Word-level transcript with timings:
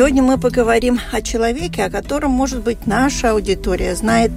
Сегодня 0.00 0.22
мы 0.22 0.38
поговорим 0.38 0.98
о 1.12 1.20
человеке, 1.20 1.84
о 1.84 1.90
котором, 1.90 2.30
может 2.30 2.62
быть, 2.62 2.86
наша 2.86 3.32
аудитория 3.32 3.94
знает 3.94 4.30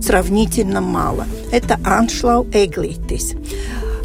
сравнительно 0.00 0.80
мало. 0.80 1.26
Это 1.52 1.78
Аншлау 1.84 2.46
Эглитис. 2.54 3.34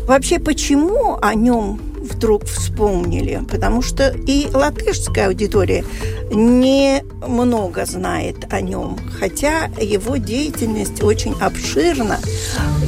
Вообще, 0.05 0.39
почему 0.39 1.17
о 1.21 1.35
нем 1.35 1.79
вдруг 2.01 2.43
вспомнили? 2.43 3.41
Потому 3.49 3.81
что 3.81 4.09
и 4.09 4.49
латышская 4.53 5.27
аудитория 5.27 5.85
не 6.33 7.01
много 7.25 7.85
знает 7.85 8.51
о 8.51 8.59
нем, 8.59 8.99
хотя 9.21 9.67
его 9.79 10.17
деятельность 10.17 11.01
очень 11.01 11.33
обширна 11.39 12.19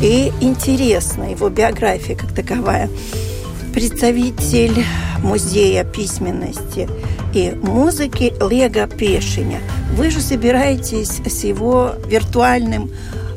и 0.04 0.34
интересна, 0.42 1.32
его 1.32 1.48
биография 1.48 2.18
как 2.18 2.34
таковая. 2.34 2.90
Представитель 3.74 4.84
музея 5.24 5.86
письменности 5.86 6.90
и 7.34 7.52
музыки 7.52 8.34
Лего 8.42 8.86
Пешиня. 8.88 9.60
Вы 9.96 10.12
же 10.12 10.20
собираетесь 10.20 11.22
с 11.26 11.44
его 11.46 11.94
виртуальным 12.06 12.92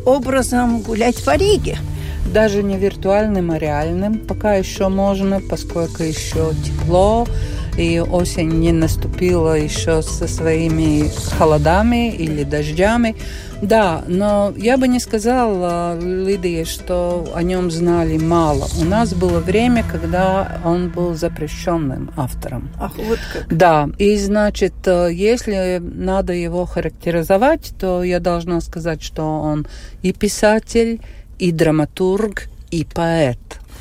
образом 0.05 0.81
гулять 0.81 1.25
в 1.25 1.29
Риге. 1.37 1.79
Даже 2.33 2.65
не 2.65 2.77
виртуальным, 2.77 3.53
а 3.53 3.59
реальным 3.59 4.19
пока 4.19 4.55
еще 4.55 4.89
можно, 4.89 5.41
поскольку 5.41 6.03
еще 6.03 6.53
тепло, 6.65 7.29
и 7.77 8.01
осень 8.01 8.61
не 8.61 8.73
наступила 8.73 9.55
еще 9.59 10.03
со 10.03 10.29
своими 10.29 11.11
холодами 11.37 12.11
или 12.13 12.45
дождями. 12.45 13.17
Да, 13.63 14.05
но 14.09 14.53
я 14.57 14.77
бы 14.77 14.89
не 14.89 15.01
сказала, 15.01 15.99
Лидии, 15.99 16.65
что 16.65 17.27
о 17.35 17.43
нем 17.43 17.71
знали 17.71 18.19
мало. 18.19 18.67
У 18.79 18.85
нас 18.85 19.15
было 19.15 19.41
время, 19.41 19.85
когда 19.91 20.61
он 20.65 20.91
был 20.91 21.15
запрещенным 21.15 22.11
автором. 22.17 22.71
Ах, 22.79 22.93
вот 22.99 23.19
как. 23.33 23.57
Да, 23.57 23.89
и 23.99 24.17
значит, 24.19 24.75
если 24.87 25.81
надо 25.81 26.33
его 26.33 26.67
характеризовать, 26.67 27.73
то 27.79 28.03
я 28.03 28.21
должна 28.21 28.61
сказать, 28.61 29.03
что 29.03 29.23
он 29.23 29.67
и 30.03 30.13
писатель, 30.13 31.01
и 31.39 31.51
драматург, 31.51 32.49
и 32.71 32.85
поэт. 32.85 33.39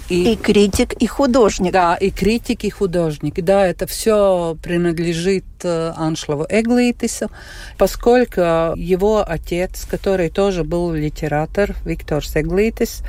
И, 0.10 0.34
и 0.34 0.36
критик, 0.36 0.94
и 0.94 1.08
художник. 1.08 1.72
Да, 1.72 1.96
и 1.96 2.12
критик, 2.12 2.64
и 2.64 2.70
художник. 2.70 3.36
Да, 3.44 3.66
это 3.66 3.88
все 3.88 4.58
принадлежит 4.62 5.46
э, 5.64 5.94
Аншлову 5.96 6.46
Эглитису, 6.50 7.30
поскольку 7.78 8.42
его 8.76 9.24
отец, 9.26 9.86
который 9.86 10.30
тоже 10.30 10.64
был 10.64 10.92
литератор, 10.92 11.76
Виктор 11.86 12.24
Эглитис, 12.36 13.02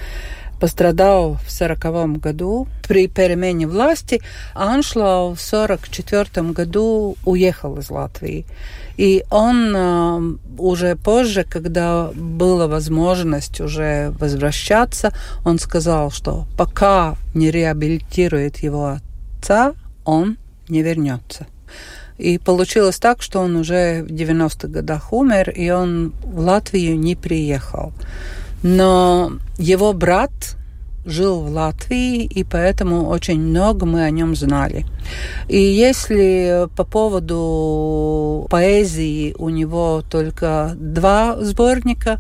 пострадал 0.65 1.37
в 1.47 1.51
сороковом 1.51 2.17
году 2.17 2.67
при 2.89 3.07
перемене 3.07 3.67
власти. 3.67 4.23
Аншлау 4.55 5.35
в 5.35 5.41
сорок 5.43 5.91
четвертом 5.91 6.55
году 6.55 7.19
уехал 7.27 7.77
из 7.77 7.91
Латвии. 7.91 8.47
И 8.97 9.25
он 9.29 9.77
э, 9.77 10.21
уже 10.57 10.97
позже, 10.97 11.45
когда 11.45 12.11
была 12.15 12.67
возможность 12.67 13.61
уже 13.61 14.15
возвращаться, 14.19 15.13
он 15.45 15.59
сказал, 15.59 16.11
что 16.11 16.47
пока 16.57 17.17
не 17.35 17.51
реабилитирует 17.51 18.57
его 18.63 18.97
отца, 19.37 19.75
он 20.07 20.39
не 20.71 20.81
вернется. 20.81 21.47
И 22.17 22.39
получилось 22.39 22.99
так, 22.99 23.21
что 23.21 23.41
он 23.41 23.57
уже 23.57 24.03
в 24.03 24.07
90-х 24.07 24.69
годах 24.69 25.13
умер, 25.13 25.51
и 25.51 25.69
он 25.69 26.15
в 26.25 26.39
Латвию 26.39 26.99
не 26.99 27.17
приехал. 27.17 27.93
Но 28.65 29.33
его 29.59 29.93
брат 29.93 30.33
жил 31.05 31.43
в 31.43 31.51
Латвии, 31.51 32.25
и 32.25 32.45
поэтому 32.45 33.09
очень 33.09 33.39
много 33.39 33.85
мы 33.85 34.05
о 34.05 34.11
нем 34.11 34.35
знали. 34.35 34.87
И 35.49 35.59
если 35.59 36.67
по 36.75 36.85
поводу 36.85 38.47
поэзии 38.49 39.35
у 39.39 39.51
него 39.51 40.03
только 40.09 40.73
два 40.77 41.37
сборника, 41.43 42.19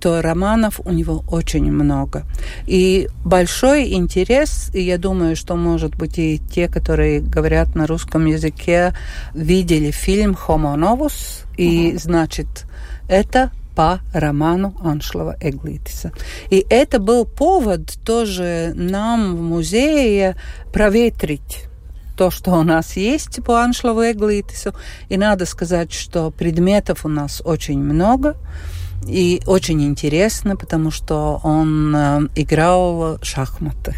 то 0.00 0.22
романов 0.22 0.80
у 0.82 0.90
него 0.90 1.24
очень 1.28 1.70
много. 1.70 2.22
И 2.66 3.08
большой 3.22 3.92
интерес, 3.92 4.70
и 4.72 4.80
я 4.80 4.96
думаю, 4.96 5.36
что, 5.36 5.56
может 5.56 5.94
быть, 5.94 6.18
и 6.18 6.40
те, 6.50 6.68
которые 6.68 7.20
говорят 7.20 7.74
на 7.74 7.86
русском 7.86 8.24
языке, 8.24 8.94
видели 9.34 9.90
фильм 9.90 10.38
«Homo 10.48 10.74
novus», 10.74 11.44
и, 11.58 11.98
значит, 11.98 12.64
это 13.08 13.50
по 13.74 14.00
роману 14.12 14.74
Аншлова 14.82 15.36
Эглитиса. 15.40 16.12
И 16.50 16.64
это 16.68 16.98
был 16.98 17.24
повод 17.24 17.98
тоже 18.04 18.72
нам 18.74 19.36
в 19.36 19.42
музее 19.42 20.36
проветрить 20.72 21.64
то, 22.16 22.30
что 22.30 22.52
у 22.52 22.62
нас 22.62 22.96
есть 22.96 23.42
по 23.42 23.62
Аншлову 23.62 24.02
Эглитису. 24.02 24.74
И 25.08 25.16
надо 25.16 25.46
сказать, 25.46 25.92
что 25.92 26.30
предметов 26.30 27.04
у 27.04 27.08
нас 27.08 27.42
очень 27.44 27.78
много. 27.78 28.36
И 29.06 29.42
очень 29.46 29.82
интересно, 29.82 30.54
потому 30.56 30.92
что 30.92 31.40
он 31.42 31.94
э, 31.96 32.20
играл 32.36 33.18
шахматы. 33.20 33.96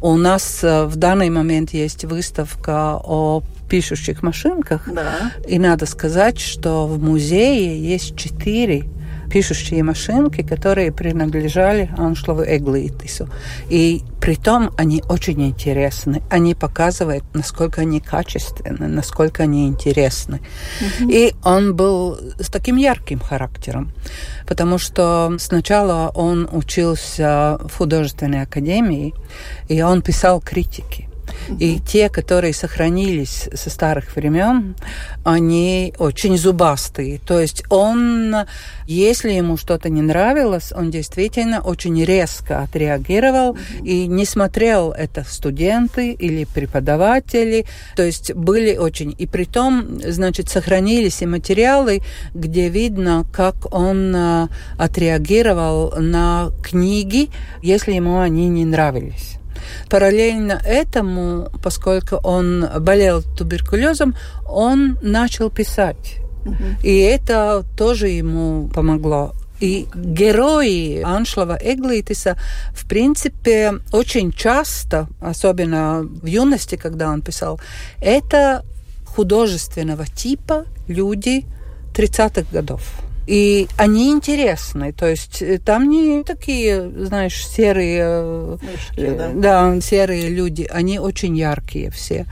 У 0.00 0.16
нас 0.16 0.60
э, 0.64 0.86
в 0.86 0.96
данный 0.96 1.28
момент 1.28 1.74
есть 1.74 2.06
выставка 2.06 2.96
о 2.96 3.42
пишущих 3.68 4.22
машинках. 4.22 4.88
Да. 4.90 5.32
И 5.46 5.58
надо 5.58 5.84
сказать, 5.84 6.40
что 6.40 6.86
в 6.86 7.02
музее 7.02 7.78
есть 7.78 8.16
четыре 8.16 8.86
пишущие 9.30 9.82
машинки, 9.82 10.42
которые 10.42 10.92
принадлежали 10.92 11.90
Аншлову 11.96 12.42
Эглитису. 12.42 13.28
И 13.68 14.02
при 14.20 14.36
том 14.36 14.70
они 14.76 15.02
очень 15.08 15.42
интересны. 15.46 16.22
Они 16.30 16.54
показывают, 16.54 17.24
насколько 17.34 17.82
они 17.82 18.00
качественны, 18.00 18.88
насколько 18.88 19.42
они 19.44 19.68
интересны. 19.68 20.40
Mm-hmm. 20.80 21.12
И 21.12 21.34
он 21.44 21.74
был 21.76 22.18
с 22.40 22.48
таким 22.48 22.76
ярким 22.76 23.20
характером, 23.20 23.92
потому 24.46 24.78
что 24.78 25.36
сначала 25.38 26.10
он 26.14 26.48
учился 26.50 27.58
в 27.68 27.76
художественной 27.76 28.42
академии, 28.42 29.14
и 29.68 29.82
он 29.82 30.02
писал 30.02 30.40
критики. 30.40 31.08
И 31.58 31.80
те, 31.80 32.08
которые 32.08 32.52
сохранились 32.52 33.48
со 33.54 33.70
старых 33.70 34.16
времен, 34.16 34.74
они 35.24 35.94
очень 35.98 36.36
зубастые. 36.36 37.18
То 37.18 37.40
есть 37.40 37.64
он, 37.70 38.34
если 38.86 39.32
ему 39.32 39.56
что-то 39.56 39.88
не 39.88 40.02
нравилось, 40.02 40.72
он 40.72 40.90
действительно 40.90 41.60
очень 41.60 42.04
резко 42.04 42.62
отреагировал 42.62 43.56
и 43.82 44.06
не 44.06 44.24
смотрел 44.24 44.92
это 44.92 45.24
студенты 45.28 46.12
или 46.12 46.44
преподаватели. 46.44 47.66
То 47.96 48.02
есть 48.02 48.32
были 48.34 48.76
очень... 48.76 49.14
И 49.18 49.26
при 49.26 49.44
том, 49.44 50.00
значит, 50.02 50.48
сохранились 50.48 51.22
и 51.22 51.26
материалы, 51.26 52.02
где 52.34 52.68
видно, 52.68 53.24
как 53.32 53.74
он 53.74 54.14
а, 54.14 54.48
отреагировал 54.78 55.94
на 55.98 56.50
книги, 56.62 57.30
если 57.62 57.92
ему 57.92 58.18
они 58.18 58.48
не 58.48 58.64
нравились. 58.64 59.38
Параллельно 59.88 60.60
этому, 60.64 61.48
поскольку 61.62 62.16
он 62.16 62.66
болел 62.80 63.22
туберкулезом, 63.22 64.14
он 64.48 64.98
начал 65.02 65.50
писать. 65.50 66.18
И 66.82 66.98
это 66.98 67.64
тоже 67.76 68.08
ему 68.08 68.68
помогло. 68.68 69.32
И 69.58 69.86
герои 69.94 71.00
Аншлова 71.02 71.58
Эглитиса, 71.60 72.36
в 72.72 72.86
принципе, 72.86 73.80
очень 73.90 74.30
часто, 74.32 75.08
особенно 75.20 76.02
в 76.02 76.26
юности, 76.26 76.76
когда 76.76 77.10
он 77.10 77.22
писал, 77.22 77.58
это 78.00 78.64
художественного 79.06 80.06
типа 80.06 80.66
люди 80.88 81.46
30-х 81.94 82.44
годов. 82.52 82.82
И 83.26 83.68
они 83.76 84.12
интересны, 84.12 84.92
то 84.92 85.06
есть 85.06 85.42
э, 85.42 85.58
там 85.58 85.88
не 85.88 86.22
такие, 86.22 86.88
знаешь, 86.96 87.46
серые, 87.46 88.00
э, 88.02 88.56
Мышки, 88.62 89.16
да. 89.16 89.30
да, 89.34 89.80
серые 89.80 90.28
люди, 90.28 90.68
они 90.70 91.00
очень 91.00 91.36
яркие 91.36 91.90
все. 91.90 92.26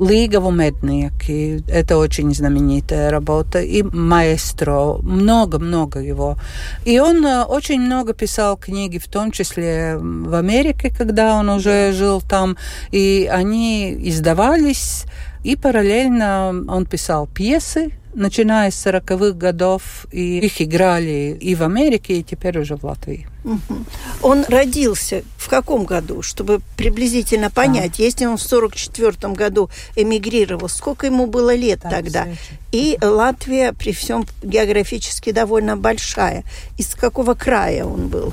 Лигову 0.00 0.50
Медники, 0.50 1.62
это 1.68 1.96
очень 1.96 2.34
знаменитая 2.34 3.10
работа, 3.10 3.60
и 3.60 3.82
Маэстро, 3.82 4.98
много-много 5.02 6.00
его. 6.00 6.36
И 6.84 6.98
он 6.98 7.24
э, 7.24 7.44
очень 7.44 7.80
много 7.80 8.12
писал 8.12 8.56
книги, 8.56 8.98
в 8.98 9.06
том 9.06 9.30
числе 9.30 9.96
в 9.96 10.34
Америке, 10.34 10.92
когда 10.96 11.36
он 11.36 11.50
уже 11.50 11.92
жил 11.92 12.20
там, 12.20 12.56
и 12.90 13.28
они 13.30 13.96
издавались, 14.08 15.04
и 15.44 15.54
параллельно 15.54 16.48
он 16.68 16.86
писал 16.86 17.28
пьесы, 17.28 17.92
начиная 18.14 18.70
с 18.70 18.86
40-х 18.86 19.32
годов, 19.32 20.06
и 20.12 20.38
их 20.38 20.60
играли 20.60 21.36
и 21.40 21.54
в 21.54 21.62
Америке, 21.62 22.14
и 22.14 22.22
теперь 22.22 22.58
уже 22.58 22.76
в 22.76 22.84
Латвии. 22.84 23.26
Мгм. 23.44 23.86
Он 24.22 24.44
родился 24.48 25.22
в 25.36 25.48
каком 25.48 25.84
году, 25.84 26.22
чтобы 26.22 26.60
приблизительно 26.76 27.50
понять, 27.50 27.98
если 27.98 28.26
он 28.26 28.36
в 28.36 28.42
44 28.42 29.34
году 29.34 29.68
эмигрировал, 29.96 30.68
сколько 30.68 31.06
ему 31.06 31.26
было 31.26 31.54
лет 31.54 31.80
Так, 31.80 31.90
тогда? 31.90 32.28
И 32.70 32.96
Латвия 33.02 33.72
при 33.72 33.92
всем 33.92 34.24
географически 34.42 35.32
довольно 35.32 35.76
большая. 35.76 36.44
Из 36.78 36.94
какого 36.94 37.34
края 37.34 37.84
он 37.84 38.08
был? 38.08 38.32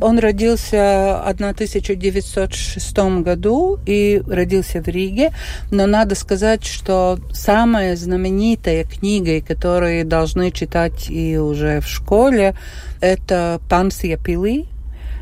Он 0.00 0.18
родился 0.18 1.22
в 1.24 1.30
1906 1.30 2.98
году 3.22 3.78
и 3.86 4.22
родился 4.26 4.82
в 4.82 4.88
Риге, 4.88 5.32
но 5.70 5.86
надо 5.86 6.14
сказать, 6.14 6.64
что 6.64 7.18
самая 7.32 7.96
знаменитая 7.96 8.84
книга, 8.84 9.40
которую 9.40 10.04
должны 10.04 10.50
читать 10.50 11.08
и 11.08 11.38
уже 11.38 11.80
в 11.80 11.86
школе, 11.86 12.54
это 13.00 13.60
«Пансия 13.68 14.16
пили», 14.16 14.66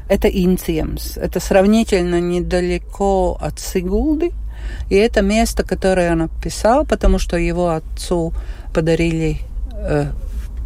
это 0.09 0.29
Инциемс. 0.29 1.17
Это 1.17 1.39
сравнительно 1.41 2.21
недалеко 2.21 3.37
от 3.41 3.61
Сигулды. 3.61 4.33
И 4.91 4.97
это 4.97 5.23
место, 5.23 5.63
которое 5.65 6.13
он 6.13 6.23
описал, 6.23 6.85
потому 6.85 7.19
что 7.19 7.37
его 7.37 7.71
отцу 7.71 8.33
подарили 8.75 9.39
э, 9.75 10.11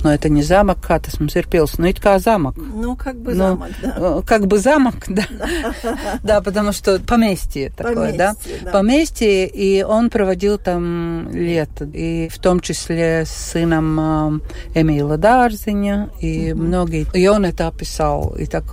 но 0.02 0.12
это 0.12 0.28
не 0.28 0.42
замок 0.42 0.78
Катас, 0.80 1.14
mums 1.20 1.36
ir 1.36 1.46
pils, 1.48 1.74
ну, 1.78 1.86
it 1.86 2.00
kā 2.00 2.18
замок. 2.18 2.54
Ну, 2.56 2.96
как 2.96 3.16
бы 3.16 3.32
Ну, 3.34 3.38
замок, 3.38 3.68
да. 3.82 3.94
э, 3.96 4.22
Как 4.26 4.46
бы 4.46 4.58
замок, 4.58 4.94
да. 5.08 5.24
Да, 6.22 6.40
потому 6.40 6.72
что 6.72 6.98
поместье 7.00 7.70
такое, 7.70 8.16
да. 8.16 8.34
Поместье, 8.72 9.46
и 9.48 9.82
он 9.82 10.10
проводил 10.10 10.58
там 10.58 11.30
лето, 11.32 11.84
и 11.84 12.28
в 12.28 12.38
том 12.38 12.60
числе 12.60 13.24
с 13.26 13.30
сыном 13.52 14.40
э, 14.74 14.80
Эмила 14.80 15.16
Дарзиня, 15.16 16.10
и 16.20 16.52
многие. 16.54 17.06
И 17.14 17.26
он 17.28 17.44
это 17.44 17.68
описал, 17.68 18.34
и 18.38 18.46
так 18.46 18.64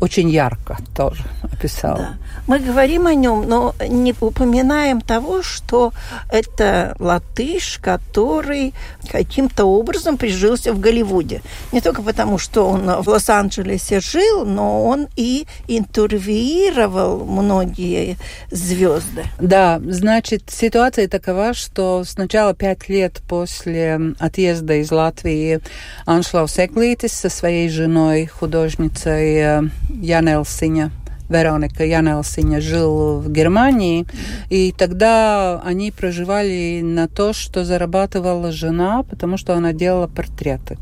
очень 0.00 0.30
ярко 0.30 0.78
тоже 0.96 1.24
описал. 1.42 1.96
Да. 1.96 2.14
Мы 2.46 2.60
говорим 2.60 3.06
о 3.06 3.14
нем, 3.14 3.48
но 3.48 3.74
не 3.88 4.14
упоминаем 4.20 5.00
того, 5.00 5.42
что 5.42 5.92
это 6.30 6.94
латыш, 6.98 7.78
который 7.82 8.74
каким-то 9.10 9.64
образом 9.64 10.16
прижился 10.16 10.72
в 10.72 10.80
Голливуде. 10.80 11.42
Не 11.72 11.80
только 11.80 12.02
потому, 12.02 12.38
что 12.38 12.68
он 12.68 12.86
в 13.02 13.08
Лос-Анджелесе 13.08 14.00
жил, 14.00 14.44
но 14.44 14.84
он 14.86 15.08
и 15.16 15.46
интервьюировал 15.66 17.24
многие 17.24 18.16
звезды. 18.50 19.24
Да, 19.40 19.80
значит, 19.84 20.44
ситуация 20.48 21.08
такова, 21.08 21.54
что 21.54 22.04
сначала 22.04 22.54
пять 22.54 22.88
лет 22.88 23.20
после 23.28 24.00
отъезда 24.18 24.74
из 24.74 24.90
Латвии 24.90 25.60
Аншлаус 26.06 26.58
Эглитис 26.58 27.12
со 27.12 27.28
своей 27.28 27.68
женой, 27.68 28.26
художницей 28.26 29.34
э, 29.36 29.62
Янелсиня, 29.88 30.90
Вероника 31.28 31.84
Янелсиня 31.84 32.60
жил 32.60 33.18
в 33.20 33.30
Германии, 33.30 34.06
и 34.48 34.72
тогда 34.72 35.60
они 35.64 35.90
проживали 35.90 36.80
на 36.82 37.08
то, 37.08 37.32
что 37.32 37.64
зарабатывала 37.64 38.50
жена, 38.52 39.02
потому 39.02 39.36
что 39.36 39.54
она 39.54 39.72
делала 39.72 40.06
портреты. 40.06 40.78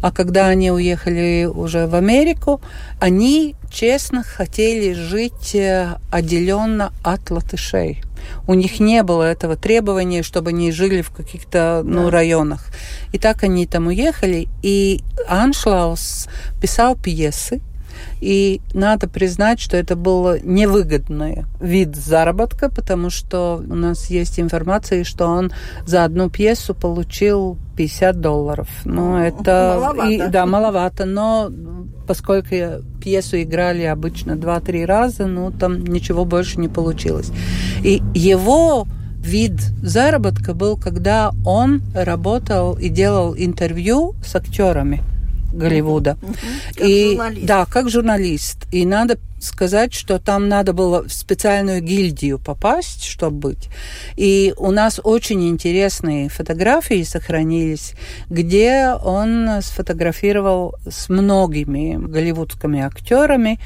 А 0.00 0.10
когда 0.12 0.46
они 0.46 0.70
уехали 0.70 1.48
уже 1.52 1.86
в 1.86 1.94
Америку, 1.94 2.60
они 3.00 3.54
честно 3.70 4.22
хотели 4.22 4.94
жить 4.94 5.54
э, 5.54 5.96
отделенно 6.10 6.92
от 7.02 7.30
латышей. 7.30 8.02
У 8.46 8.54
них 8.54 8.80
не 8.80 9.02
было 9.02 9.22
этого 9.24 9.56
требования, 9.56 10.22
чтобы 10.22 10.50
они 10.50 10.72
жили 10.72 11.02
в 11.02 11.10
каких-то 11.10 11.82
ну, 11.84 12.04
Да. 12.06 12.10
районах. 12.10 12.66
И 13.12 13.18
так 13.18 13.42
они 13.42 13.66
там 13.66 13.86
уехали. 13.88 14.48
И 14.62 15.00
Аншлаус 15.28 16.28
писал 16.60 16.96
пьесы. 16.96 17.60
И 18.20 18.60
надо 18.74 19.08
признать, 19.08 19.60
что 19.60 19.76
это 19.76 19.96
был 19.96 20.36
невыгодный 20.42 21.44
вид 21.60 21.96
заработка, 21.96 22.70
потому 22.70 23.10
что 23.10 23.62
у 23.68 23.74
нас 23.74 24.10
есть 24.10 24.40
информация, 24.40 25.04
что 25.04 25.26
он 25.26 25.52
за 25.86 26.04
одну 26.04 26.30
пьесу 26.30 26.74
получил 26.74 27.58
50 27.76 28.20
долларов. 28.20 28.68
Ну, 28.84 29.18
это... 29.18 29.78
маловато. 29.80 30.10
и- 30.10 30.28
да, 30.28 30.46
маловато, 30.46 31.04
но 31.04 31.50
поскольку 32.06 32.54
пьесу 33.00 33.40
играли 33.40 33.82
обычно 33.82 34.32
2-3 34.32 34.84
раза, 34.86 35.26
ну, 35.26 35.50
там 35.52 35.84
ничего 35.84 36.24
больше 36.24 36.58
не 36.58 36.68
получилось. 36.68 37.30
И 37.84 38.02
его 38.14 38.86
вид 39.18 39.60
заработка 39.82 40.54
был, 40.54 40.76
когда 40.76 41.32
он 41.44 41.82
работал 41.94 42.74
и 42.74 42.88
делал 42.88 43.34
интервью 43.36 44.14
с 44.24 44.34
актерами 44.34 45.02
Голливуда. 45.52 46.16
Как 46.74 46.86
и, 46.86 47.10
журналист. 47.10 47.46
Да, 47.46 47.66
как 47.66 47.88
журналист. 47.90 48.58
И 48.70 48.84
надо 48.84 49.18
сказать, 49.40 49.94
что 49.94 50.18
там 50.18 50.48
надо 50.48 50.72
было 50.72 51.04
в 51.04 51.12
специальную 51.12 51.80
гильдию 51.80 52.38
попасть, 52.38 53.04
чтобы 53.04 53.38
быть. 53.38 53.68
И 54.16 54.52
у 54.56 54.70
нас 54.70 55.00
очень 55.02 55.48
интересные 55.48 56.28
фотографии 56.28 57.02
сохранились, 57.02 57.94
где 58.28 58.92
он 59.02 59.62
сфотографировал 59.62 60.74
с 60.88 61.08
многими 61.08 61.96
голливудскими 61.98 62.80
актерами. 62.80 63.60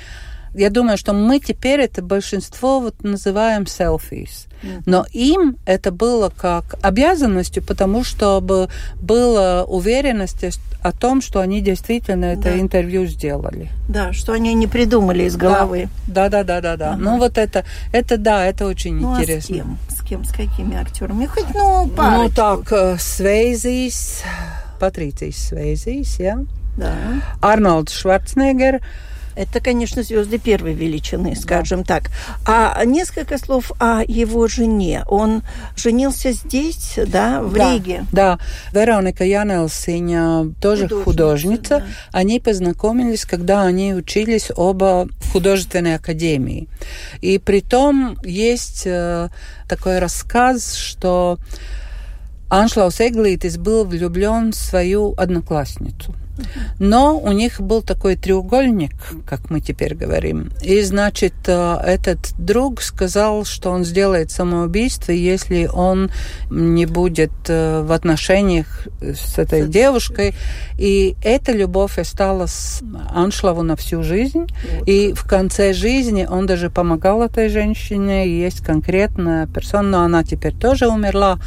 Я 0.55 0.69
думаю, 0.71 0.99
что 0.99 1.15
мы 1.15 1.41
теперь 1.41 1.81
это 1.81 2.03
большинство 2.03 2.81
вот 2.81 3.03
называем 3.03 3.67
селфис. 3.67 4.47
Но 4.87 5.05
им 5.13 5.57
это 5.67 5.91
было 5.93 6.31
как 6.37 6.77
обязанностью, 6.83 7.63
потому 7.63 8.05
чтобы 8.05 8.69
была 9.01 9.65
уверенность 9.65 10.45
о 10.83 10.93
том, 10.93 11.21
что 11.23 11.41
они 11.41 11.61
действительно 11.61 12.25
это 12.27 12.43
Да. 12.43 12.59
интервью 12.61 13.07
сделали. 13.07 13.71
Да, 13.89 14.13
что 14.13 14.33
они 14.33 14.53
не 14.55 14.67
придумали 14.67 15.25
из 15.25 15.37
головы. 15.37 15.89
Да, 16.07 16.29
да, 16.29 16.43
да, 16.45 16.61
да, 16.61 16.77
да. 16.77 16.89
Ага. 16.93 16.97
Ну 17.01 17.19
вот 17.19 17.39
это, 17.39 17.65
это 17.93 18.17
да, 18.19 18.45
это 18.47 18.67
очень 18.67 18.97
Ну, 18.97 19.15
интересно. 19.21 19.57
а 19.57 19.61
с 19.61 19.65
кем? 19.65 19.79
С 19.89 20.03
кем? 20.03 20.25
С 20.25 20.33
какими 20.33 20.77
актерами? 20.77 21.27
Хоть, 21.27 21.55
ну, 21.55 21.85
Ну 21.85 21.89
парочку. 21.91 22.35
так, 22.35 22.73
э, 22.73 22.97
Свейзис, 22.99 24.23
Патриций 24.81 25.33
Свейзис, 25.33 26.19
ja? 26.19 26.45
Да. 26.77 26.95
Арнольд 27.41 27.91
Шварценеггер, 27.91 28.81
Это, 29.35 29.61
конечно, 29.61 30.03
звезды 30.03 30.39
первой 30.39 30.75
величины, 30.75 31.35
скажем 31.37 31.85
так. 31.85 32.11
А 32.47 32.85
несколько 32.85 33.39
слов 33.39 33.73
о 33.79 34.03
его 34.07 34.47
жене. 34.49 35.05
Он 35.09 35.43
женился 35.77 36.33
здесь, 36.33 36.95
да, 37.07 37.43
в 37.43 37.55
Да. 37.55 37.73
Риге. 37.75 38.05
Да, 38.13 38.39
Вероника 38.73 39.25
Янелсиня 39.25 40.53
тоже 40.61 40.89
Художница, 40.89 41.05
художница. 41.05 41.79
да. 41.79 41.85
Они 42.13 42.41
познакомились, 42.41 43.25
когда 43.25 43.63
они 43.63 43.95
учились 43.95 44.51
оба 44.55 45.09
в 45.19 45.33
художественной 45.33 45.95
академии. 45.97 46.69
И 47.21 47.39
при 47.39 47.61
том 47.61 48.19
есть 48.25 48.83
э, 48.87 49.29
такой 49.69 49.99
рассказ, 49.99 50.75
что 50.75 51.39
Аншлаус 52.49 53.01
Эглитис 53.01 53.57
был 53.57 53.85
влюблен 53.87 54.53
в 54.53 54.57
свою 54.57 55.15
одноклассницу. 55.17 56.15
Но 56.79 57.19
у 57.19 57.33
них 57.33 57.61
был 57.61 57.83
такой 57.83 58.17
треугольник, 58.17 58.93
как 59.27 59.51
мы 59.51 59.61
теперь 59.61 59.95
говорим. 59.95 60.51
И, 60.63 60.81
значит, 60.83 61.35
э, 61.47 61.77
этот 61.85 62.35
друг 62.39 62.81
сказал, 62.83 63.45
что 63.45 63.71
он 63.71 63.85
сделает 63.85 64.31
самоубийство, 64.31 65.13
если 65.13 65.67
он 65.67 66.11
не 66.51 66.87
будет 66.87 67.31
э, 67.49 67.83
в 67.83 67.93
отношениях 67.93 68.89
с 69.01 69.39
этой 69.39 69.69
девушкой. 69.69 70.35
И 70.79 71.17
эта 71.23 71.53
любовь 71.53 71.99
осталась 71.99 72.81
Аншлаву 73.15 73.63
на 73.63 73.77
всю 73.77 74.03
жизнь. 74.03 74.47
И 74.87 75.13
в 75.13 75.25
конце 75.27 75.73
жизни 75.73 76.27
он 76.29 76.47
даже 76.47 76.71
помогал 76.71 77.23
этой 77.23 77.49
женщине. 77.49 78.27
И 78.27 78.41
есть 78.41 78.61
конкретная 78.61 79.47
персона, 79.47 79.83
но 79.83 80.03
она 80.03 80.25
теперь 80.25 80.55
тоже 80.55 80.89
умерла. 80.89 81.39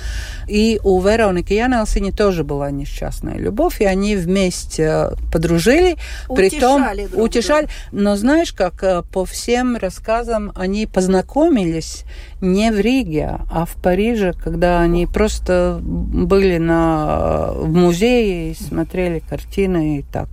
И 0.47 0.79
у 0.83 1.01
Вероники 1.01 1.53
Янелсини 1.53 2.11
тоже 2.11 2.43
была 2.43 2.69
несчастная 2.69 3.37
любовь, 3.37 3.81
и 3.81 3.85
они 3.85 4.15
вместе 4.15 4.74
вместе 4.75 5.15
подружили, 5.31 5.97
утешали 6.27 6.49
притом 6.49 6.85
утешали. 7.13 7.67
Но 7.91 8.15
знаешь, 8.15 8.53
как 8.53 8.83
э, 8.83 9.03
по 9.11 9.25
всем 9.25 9.77
рассказам 9.77 10.51
они 10.55 10.85
познакомились 10.85 12.03
не 12.41 12.71
в 12.71 12.79
Риге, 12.79 13.39
а 13.51 13.65
в 13.65 13.75
Париже, 13.81 14.33
когда 14.33 14.81
они 14.81 15.07
просто 15.07 15.79
были 15.81 16.57
на, 16.57 17.51
в 17.53 17.73
музее 17.73 18.51
и 18.51 18.55
смотрели 18.55 19.19
картины 19.19 19.99
и 19.99 20.01
так. 20.03 20.27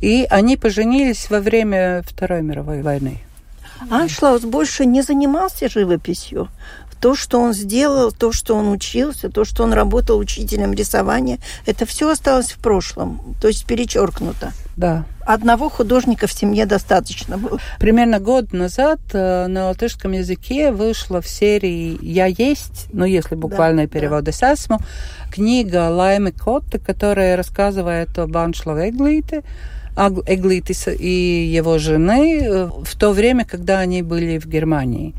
И 0.00 0.26
они 0.30 0.56
поженились 0.56 1.30
во 1.30 1.40
время 1.40 2.02
Второй 2.06 2.42
мировой 2.42 2.82
войны. 2.82 3.18
Аншлаус 3.90 4.42
больше 4.42 4.86
не 4.86 5.02
занимался 5.02 5.68
живописью 5.68 6.48
то, 7.02 7.16
что 7.16 7.40
он 7.40 7.52
сделал, 7.52 8.12
то, 8.12 8.30
что 8.30 8.54
он 8.54 8.70
учился, 8.70 9.28
то, 9.28 9.44
что 9.44 9.64
он 9.64 9.72
работал 9.72 10.18
учителем 10.18 10.72
рисования, 10.72 11.40
это 11.66 11.84
все 11.84 12.08
осталось 12.08 12.52
в 12.52 12.58
прошлом, 12.58 13.34
то 13.40 13.48
есть 13.48 13.66
перечеркнуто. 13.66 14.52
Да. 14.76 15.04
Одного 15.26 15.68
художника 15.68 16.28
в 16.28 16.32
семье 16.32 16.64
достаточно 16.64 17.38
было. 17.38 17.58
Примерно 17.80 18.20
год 18.20 18.52
назад 18.52 19.00
э, 19.12 19.48
на 19.48 19.66
латышском 19.66 20.12
языке 20.12 20.70
вышла 20.70 21.20
в 21.20 21.28
серии 21.28 21.98
«Я 22.00 22.26
есть», 22.26 22.86
ну, 22.92 23.04
если 23.04 23.34
буквальный 23.34 23.86
да, 23.86 23.92
перевод 23.92 24.22
да. 24.22 24.30
«Эсму», 24.30 24.78
книга 25.32 25.90
Лаймы 25.90 26.30
Котты, 26.30 26.78
которая 26.78 27.36
рассказывает 27.36 28.16
об 28.16 28.36
Аншлаве 28.36 28.90
Эглите, 28.90 29.42
Эглитиса 29.96 30.92
и 30.92 31.46
его 31.46 31.78
жены 31.78 32.42
э, 32.44 32.70
в 32.84 32.96
то 32.96 33.10
время, 33.10 33.44
когда 33.44 33.80
они 33.80 34.02
были 34.02 34.38
в 34.38 34.46
Германии. 34.46 35.14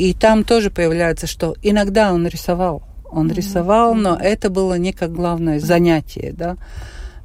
И 0.00 0.14
там 0.14 0.44
тоже 0.44 0.70
появляется, 0.70 1.26
что 1.26 1.54
иногда 1.60 2.10
он 2.14 2.26
рисовал. 2.26 2.82
Он 3.10 3.28
mm-hmm. 3.28 3.34
рисовал, 3.34 3.94
но 3.94 4.16
это 4.16 4.48
было 4.48 4.78
не 4.78 4.94
как 4.94 5.12
главное 5.12 5.60
занятие, 5.60 6.32
да. 6.34 6.56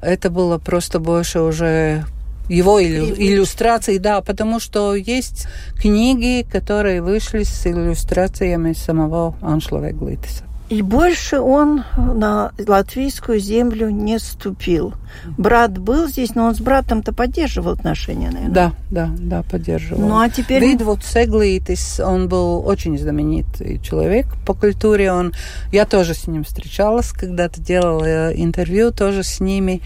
Это 0.02 0.28
было 0.28 0.58
просто 0.58 0.98
больше 0.98 1.40
уже 1.40 2.04
его 2.50 2.78
иллюстрации, 2.82 3.96
да, 3.96 4.20
потому 4.20 4.60
что 4.60 4.94
есть 4.94 5.48
книги, 5.80 6.46
которые 6.46 7.00
вышли 7.00 7.44
с 7.44 7.66
иллюстрациями 7.66 8.74
самого 8.74 9.34
Аншлова 9.40 9.90
Глитиса. 9.92 10.44
И 10.68 10.82
больше 10.82 11.38
он 11.38 11.84
на 11.96 12.50
латвийскую 12.58 13.38
землю 13.38 13.88
не 13.88 14.18
ступил. 14.18 14.94
Брат 15.38 15.78
был 15.78 16.08
здесь, 16.08 16.34
но 16.34 16.46
он 16.46 16.56
с 16.56 16.60
братом-то 16.60 17.12
поддерживал 17.12 17.72
отношения, 17.72 18.30
наверное. 18.30 18.54
Да, 18.54 18.72
да, 18.90 19.10
да, 19.16 19.42
поддерживал. 19.44 20.08
Ну, 20.08 20.18
а 20.18 20.28
теперь... 20.28 20.60
Видвуд 20.60 21.04
Сеглитис, 21.04 22.00
он 22.00 22.28
был 22.28 22.66
очень 22.66 22.98
знаменитый 22.98 23.78
человек 23.78 24.26
по 24.44 24.54
культуре. 24.54 25.12
Он... 25.12 25.32
Я 25.70 25.86
тоже 25.86 26.14
с 26.14 26.26
ним 26.26 26.42
встречалась, 26.42 27.12
когда-то 27.12 27.60
делала 27.60 28.32
интервью 28.32 28.90
тоже 28.90 29.22
с 29.22 29.38
ними. 29.38 29.82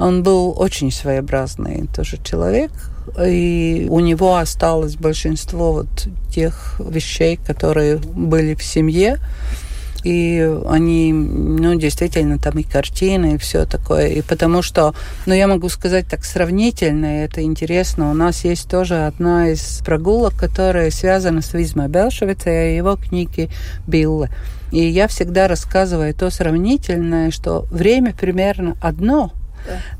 Он 0.00 0.22
был 0.22 0.54
очень 0.58 0.90
своеобразный 0.90 1.88
тоже 1.94 2.16
человек. 2.22 2.70
И 3.22 3.86
у 3.90 4.00
него 4.00 4.36
осталось 4.36 4.96
большинство 4.96 5.72
вот 5.72 6.08
тех 6.32 6.80
вещей, 6.80 7.36
которые 7.36 7.98
были 7.98 8.54
в 8.54 8.62
семье 8.62 9.18
и 10.04 10.58
они, 10.68 11.12
ну, 11.12 11.74
действительно, 11.74 12.38
там 12.38 12.58
и 12.58 12.62
картины, 12.62 13.34
и 13.34 13.38
все 13.38 13.66
такое. 13.66 14.08
И 14.08 14.22
потому 14.22 14.62
что, 14.62 14.94
ну, 15.26 15.34
я 15.34 15.46
могу 15.46 15.68
сказать 15.68 16.06
так 16.08 16.24
сравнительно, 16.24 17.20
и 17.20 17.24
это 17.24 17.42
интересно, 17.42 18.10
у 18.10 18.14
нас 18.14 18.44
есть 18.44 18.68
тоже 18.68 19.06
одна 19.06 19.50
из 19.50 19.80
прогулок, 19.84 20.34
которая 20.34 20.90
связана 20.90 21.42
с 21.42 21.54
Визмой 21.54 21.88
Белшевицей 21.88 22.72
и 22.72 22.76
его 22.76 22.96
книги 22.96 23.48
Билла. 23.86 24.28
И 24.72 24.80
я 24.88 25.06
всегда 25.06 25.48
рассказываю 25.48 26.14
то 26.14 26.30
сравнительное, 26.30 27.30
что 27.30 27.66
время 27.70 28.14
примерно 28.14 28.76
одно– 28.80 29.32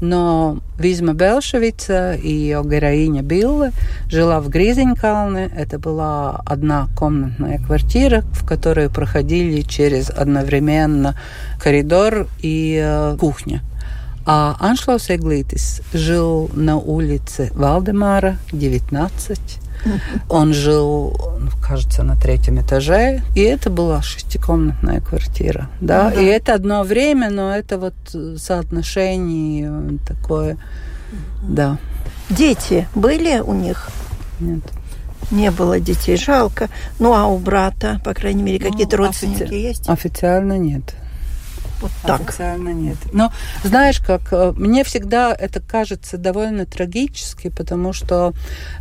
но 0.00 0.58
Визма 0.78 1.14
Белшевица 1.14 2.14
и 2.14 2.28
ее 2.28 2.62
героиня 2.64 3.22
Билла 3.22 3.70
жила 4.08 4.40
в 4.40 4.48
Гризенкалне. 4.48 5.50
Это 5.56 5.78
была 5.78 6.42
одна 6.44 6.88
комнатная 6.96 7.58
квартира, 7.58 8.22
в 8.32 8.46
которой 8.46 8.90
проходили 8.90 9.62
через 9.62 10.10
одновременно 10.10 11.16
коридор 11.60 12.26
и 12.40 12.80
э, 12.82 13.16
кухня. 13.18 13.62
А 14.24 14.56
Аншлаус 14.60 15.10
Эглитис 15.10 15.82
жил 15.92 16.48
на 16.54 16.76
улице 16.76 17.50
Валдемара, 17.54 18.36
19. 18.52 19.61
Он 20.28 20.52
жил, 20.52 21.16
ну, 21.38 21.50
кажется, 21.62 22.02
на 22.02 22.16
третьем 22.16 22.60
этаже, 22.60 23.22
и 23.34 23.40
это 23.40 23.70
была 23.70 24.02
шестикомнатная 24.02 25.00
квартира, 25.00 25.68
да, 25.80 26.10
ну, 26.10 26.16
да. 26.16 26.22
и 26.22 26.24
это 26.26 26.54
одно 26.54 26.82
время, 26.82 27.30
но 27.30 27.54
это 27.54 27.78
вот 27.78 27.94
соотношение 28.38 29.98
такое, 30.06 30.56
да. 31.42 31.78
Дети 32.30 32.88
были 32.94 33.40
у 33.40 33.54
них? 33.54 33.90
Нет. 34.40 34.62
Не 35.30 35.50
было 35.50 35.80
детей, 35.80 36.16
жалко. 36.16 36.68
Ну, 36.98 37.14
а 37.14 37.26
у 37.26 37.38
брата, 37.38 38.00
по 38.04 38.12
крайней 38.14 38.42
мере, 38.42 38.58
какие-то 38.58 38.96
ну, 38.96 39.06
родственники 39.06 39.42
офици... 39.44 39.54
есть? 39.54 39.88
Официально 39.88 40.58
нет. 40.58 40.94
Вот 41.82 41.90
так. 42.04 42.20
Официально 42.20 42.70
нет. 42.70 42.96
Но 43.12 43.32
знаешь, 43.64 43.98
как 43.98 44.32
э, 44.32 44.52
мне 44.56 44.84
всегда 44.84 45.34
это 45.36 45.60
кажется 45.60 46.16
довольно 46.16 46.64
трагически, 46.64 47.48
потому 47.48 47.92
что 47.92 48.32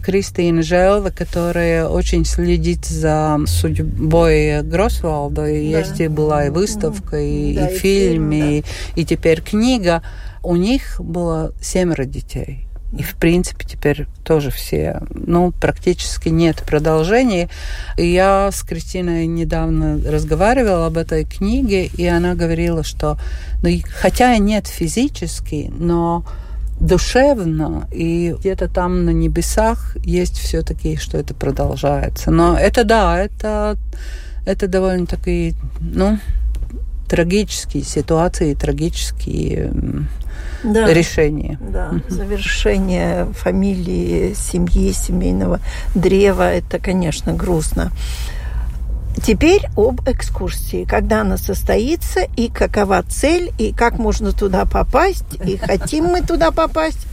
Кристина 0.03 0.61
Желва, 0.61 1.09
которая 1.09 1.87
очень 1.87 2.25
следит 2.25 2.85
за 2.85 3.39
судьбой 3.47 4.61
Гросвалда, 4.61 5.47
и 5.49 5.71
да. 5.71 5.79
есть 5.79 5.99
и 5.99 6.07
была 6.07 6.45
и 6.45 6.49
выставка, 6.49 7.17
и, 7.19 7.55
да, 7.55 7.67
и, 7.67 7.75
и 7.75 7.77
фильм, 7.77 8.31
фильм, 8.31 8.31
и, 8.31 8.61
да. 8.61 8.67
и 8.95 9.05
теперь 9.05 9.41
книга, 9.41 10.03
у 10.43 10.55
них 10.55 10.95
было 10.99 11.53
семеро 11.61 12.05
детей. 12.05 12.67
И, 12.97 13.03
в 13.03 13.15
принципе, 13.15 13.65
теперь 13.65 14.05
тоже 14.23 14.51
все, 14.51 15.01
ну, 15.11 15.51
практически 15.51 16.27
нет 16.27 16.63
продолжений. 16.67 17.47
И 17.97 18.05
я 18.05 18.49
с 18.51 18.63
Кристиной 18.63 19.27
недавно 19.27 19.99
разговаривала 20.05 20.87
об 20.87 20.97
этой 20.97 21.23
книге, 21.23 21.85
и 21.85 22.05
она 22.05 22.35
говорила, 22.35 22.83
что, 22.83 23.17
ну, 23.63 23.69
хотя 24.01 24.37
нет 24.37 24.67
физически, 24.67 25.71
но 25.73 26.25
душевно, 26.81 27.87
и 27.91 28.35
где-то 28.39 28.67
там 28.67 29.05
на 29.05 29.11
небесах 29.11 29.95
есть 30.03 30.37
все-таки, 30.37 30.97
что 30.97 31.17
это 31.17 31.33
продолжается. 31.33 32.31
Но 32.31 32.57
это 32.57 32.83
да, 32.83 33.17
это, 33.17 33.77
это 34.45 34.67
довольно 34.67 35.05
такие, 35.05 35.53
ну, 35.79 36.19
трагические 37.07 37.83
ситуации, 37.83 38.53
трагические 38.53 39.71
да, 40.63 40.93
решение. 40.93 41.57
Да, 41.61 41.93
завершение 42.07 43.25
фамилии, 43.33 44.33
семьи, 44.33 44.91
семейного 44.91 45.59
древа, 45.95 46.51
это, 46.51 46.79
конечно, 46.79 47.33
грустно. 47.33 47.91
Теперь 49.23 49.63
об 49.75 50.07
экскурсии. 50.07 50.85
Когда 50.85 51.21
она 51.21 51.37
состоится, 51.37 52.21
и 52.37 52.47
какова 52.47 53.03
цель, 53.03 53.51
и 53.57 53.73
как 53.73 53.99
можно 53.99 54.31
туда 54.31 54.65
попасть, 54.65 55.25
и 55.45 55.57
хотим 55.57 56.05
мы 56.05 56.21
туда 56.21 56.51
попасть. 56.51 57.07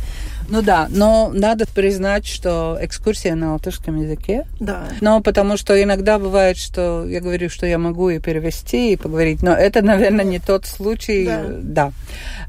Ну 0.48 0.62
да, 0.62 0.88
но 0.90 1.30
надо 1.32 1.66
признать, 1.66 2.26
что 2.26 2.78
экскурсия 2.80 3.34
на 3.34 3.52
латышском 3.52 4.00
языке. 4.00 4.46
Да. 4.58 4.84
Но 5.00 5.20
потому 5.20 5.56
что 5.58 5.80
иногда 5.80 6.18
бывает, 6.18 6.56
что 6.56 7.04
я 7.06 7.20
говорю, 7.20 7.50
что 7.50 7.66
я 7.66 7.78
могу 7.78 8.08
и 8.08 8.18
перевести, 8.18 8.92
и 8.92 8.96
поговорить, 8.96 9.42
но 9.42 9.52
это, 9.52 9.82
наверное, 9.82 10.24
не 10.24 10.38
тот 10.38 10.64
случай. 10.64 11.26
Да. 11.26 11.44
да. 11.48 11.92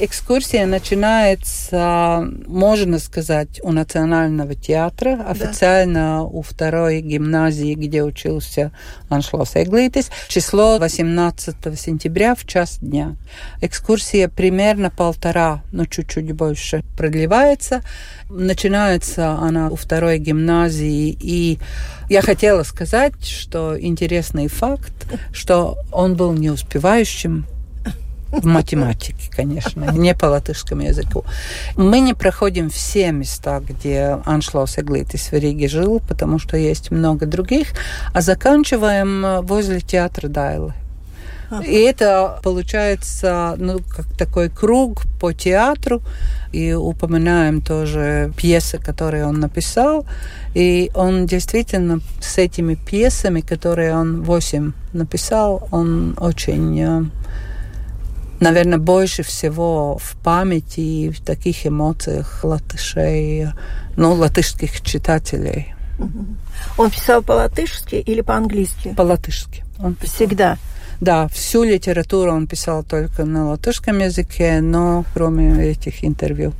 Экскурсия 0.01 0.65
начинается, 0.65 2.25
можно 2.47 2.99
сказать, 2.99 3.59
у 3.63 3.73
Национального 3.73 4.55
театра, 4.55 5.25
официально 5.27 6.19
да. 6.19 6.23
у 6.23 6.41
второй 6.41 7.01
гимназии, 7.01 7.73
где 7.73 8.01
учился 8.03 8.71
Аншлос 9.09 9.57
Эглитис. 9.57 10.09
Число 10.29 10.77
18 10.79 11.77
сентября 11.77 12.35
в 12.35 12.45
час 12.45 12.77
дня. 12.79 13.17
Экскурсия 13.59 14.29
примерно 14.29 14.89
полтора, 14.89 15.63
ну 15.73 15.85
чуть-чуть 15.85 16.31
больше 16.31 16.81
продлевается. 16.95 17.83
Начинается 18.29 19.31
она 19.31 19.69
у 19.69 19.75
второй 19.75 20.17
гимназии, 20.19 21.09
и 21.19 21.59
я 22.09 22.21
хотела 22.21 22.63
сказать, 22.63 23.25
что 23.25 23.77
интересный 23.77 24.47
факт, 24.47 24.93
что 25.33 25.77
он 25.91 26.15
был 26.15 26.31
не 26.31 26.51
успевающим 26.51 27.45
в 28.31 28.45
математике, 28.45 29.29
конечно, 29.35 29.91
не 29.91 30.13
по 30.15 30.25
латышскому 30.25 30.83
языку. 30.83 31.25
Мы 31.75 31.99
не 31.99 32.13
проходим 32.13 32.69
все 32.69 33.11
места, 33.11 33.59
где 33.59 34.19
Аншлос 34.25 34.77
Эглитис 34.77 35.31
в 35.31 35.33
Риге 35.33 35.67
жил, 35.67 36.01
потому 36.07 36.39
что 36.39 36.57
есть 36.57 36.91
много 36.91 37.25
других, 37.25 37.69
а 38.13 38.21
заканчиваем 38.21 39.45
возле 39.45 39.79
театра 39.79 40.27
Дайлы. 40.27 40.73
И 41.65 41.73
это 41.73 42.39
получается 42.43 43.55
ну, 43.57 43.79
как 43.79 44.05
такой 44.17 44.49
круг 44.49 45.03
по 45.19 45.33
театру. 45.33 46.01
И 46.51 46.73
упоминаем 46.73 47.61
тоже 47.61 48.31
пьесы, 48.35 48.79
которые 48.79 49.25
он 49.25 49.39
написал. 49.39 50.05
И 50.53 50.91
он 50.95 51.25
действительно 51.25 52.01
с 52.19 52.37
этими 52.37 52.75
пьесами, 52.75 53.41
которые 53.41 53.95
он 53.95 54.23
восемь 54.23 54.71
написал, 54.93 55.67
он 55.71 56.15
очень 56.19 56.79
э, 56.79 57.03
наверное, 58.39 58.77
больше 58.77 59.23
всего 59.23 59.97
в 59.97 60.15
памяти 60.23 60.79
и 60.79 61.09
в 61.09 61.21
таких 61.21 61.65
эмоциях 61.65 62.43
латышей, 62.43 63.47
ну, 63.95 64.13
латышских 64.13 64.81
читателей. 64.81 65.73
Он 66.77 66.89
писал 66.89 67.21
по-латышски 67.21 67.95
или 67.95 68.21
по-английски? 68.21 68.93
По-латышски. 68.95 69.63
Он 69.79 69.95
писал. 69.95 70.15
Всегда? 70.15 70.57
Да, 71.01 71.27
всю 71.29 71.63
литературу 71.63 72.33
он 72.33 72.47
писал 72.47 72.83
только 72.83 73.23
на 73.25 73.49
латышском 73.49 73.99
языке, 73.99 74.59
но 74.61 75.05
кроме 75.13 75.71
этих 75.71 76.03
интервью. 76.03 76.53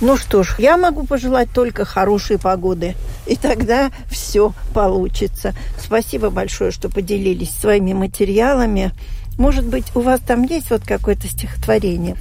Ну 0.00 0.16
что 0.16 0.42
ж, 0.42 0.56
я 0.58 0.76
могу 0.76 1.06
пожелать 1.06 1.48
только 1.54 1.84
хорошей 1.84 2.36
погоды, 2.36 2.96
и 3.26 3.36
тогда 3.36 3.90
все 4.10 4.52
получится. 4.72 5.54
Спасибо 5.78 6.30
большое, 6.30 6.72
что 6.72 6.88
поделились 6.88 7.52
своими 7.52 7.92
материалами. 7.92 8.92
Может 9.38 9.66
быть, 9.66 9.84
у 9.94 10.00
вас 10.00 10.20
там 10.20 10.44
есть 10.44 10.70
вот 10.70 10.82
какое-то 10.84 11.26
стихотворение? 11.26 12.16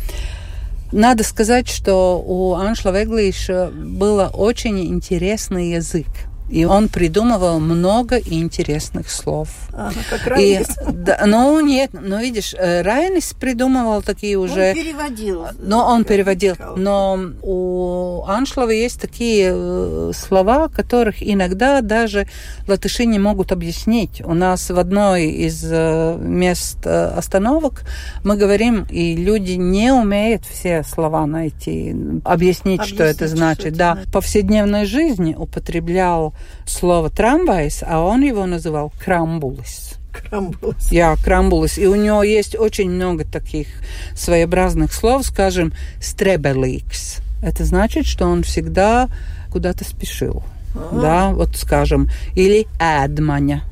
Надо 0.91 1.23
сказать, 1.23 1.67
что 1.67 2.23
у 2.23 2.53
Аншла 2.53 2.91
Веглиша 2.91 3.71
было 3.73 4.27
очень 4.27 4.79
интересный 4.85 5.71
язык. 5.71 6.07
И 6.49 6.65
он 6.65 6.89
придумывал 6.89 7.59
много 7.59 8.17
интересных 8.17 9.09
слов. 9.09 9.49
Ага, 9.73 9.95
как 10.09 10.27
Райнис. 10.27 10.69
И, 10.69 10.91
да, 10.91 11.23
ну, 11.25 11.59
нет, 11.61 11.91
ну, 11.93 12.19
видишь, 12.19 12.53
э, 12.53 12.81
Райнис 12.81 13.33
придумывал 13.33 14.01
такие 14.01 14.37
уже... 14.37 14.69
Он 14.69 14.75
переводил. 14.75 15.45
Но 15.59 15.87
он 15.87 16.03
переводил. 16.03 16.55
Но 16.75 17.19
у 17.41 18.23
Аншлова 18.27 18.69
есть 18.69 19.01
такие 19.01 19.51
э, 19.53 20.11
слова, 20.13 20.67
которых 20.67 21.15
иногда 21.21 21.81
даже 21.81 22.27
латыши 22.67 23.05
не 23.05 23.19
могут 23.19 23.51
объяснить. 23.51 24.21
У 24.23 24.33
нас 24.33 24.69
в 24.69 24.77
одной 24.77 25.25
из 25.27 25.63
э, 25.63 26.17
мест 26.19 26.85
остановок 26.85 27.83
мы 28.23 28.35
говорим, 28.35 28.85
и 28.89 29.15
люди 29.15 29.53
не 29.53 29.91
умеют 29.91 30.45
все 30.45 30.83
слова 30.83 31.25
найти, 31.25 31.95
объяснить, 32.23 32.81
объяснить 32.81 32.83
что 32.83 33.03
это 33.03 33.27
значит. 33.27 33.59
Что 33.59 33.67
это 33.69 33.77
да, 33.77 33.93
значит. 33.93 34.11
повседневной 34.11 34.85
жизни 34.85 35.35
употреблял 35.35 36.32
слово 36.65 37.09
трамвайс, 37.09 37.83
а 37.85 38.01
он 38.01 38.21
его 38.21 38.45
называл 38.45 38.91
крамбулис. 39.03 39.95
Крамбулис. 40.11 40.91
Я 40.91 41.15
крамбулис. 41.15 41.77
И 41.77 41.87
у 41.87 41.95
него 41.95 42.23
есть 42.23 42.55
очень 42.55 42.89
много 42.89 43.25
таких 43.25 43.67
своеобразных 44.15 44.93
слов, 44.93 45.25
скажем, 45.25 45.73
стребеликс. 46.01 47.17
Это 47.41 47.65
значит, 47.65 48.05
что 48.05 48.25
он 48.25 48.43
всегда 48.43 49.09
куда-то 49.51 49.83
спешил. 49.83 50.43
Ага. 50.75 51.01
Да, 51.01 51.29
вот 51.31 51.55
скажем. 51.55 52.09
Или 52.35 52.67
эдманя. 52.79 53.63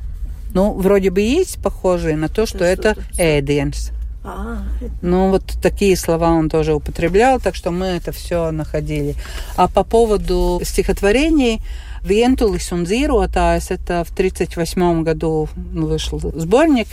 Ну, 0.54 0.74
вроде 0.74 1.10
бы 1.10 1.20
есть 1.20 1.60
похожие 1.62 2.16
на 2.16 2.28
то, 2.28 2.44
что 2.44 2.58
да, 2.58 2.68
это 2.68 2.96
эдиенс. 3.16 3.90
А, 4.24 4.62
ну, 5.00 5.30
вот 5.30 5.42
такие 5.60 5.96
слова 5.96 6.30
он 6.30 6.48
тоже 6.48 6.74
употреблял, 6.74 7.40
так 7.40 7.56
что 7.56 7.70
мы 7.70 7.86
это 7.86 8.12
все 8.12 8.52
находили. 8.52 9.16
А 9.56 9.66
по 9.66 9.82
поводу 9.82 10.60
стихотворений, 10.62 11.60
«Вентулис 12.03 12.71
un 12.71 12.85
dzīrotājs» 12.85 13.67
это 13.69 14.03
в 14.03 14.11
1938 14.11 15.03
году 15.03 15.49
вышел 15.55 16.19
сборник, 16.19 16.87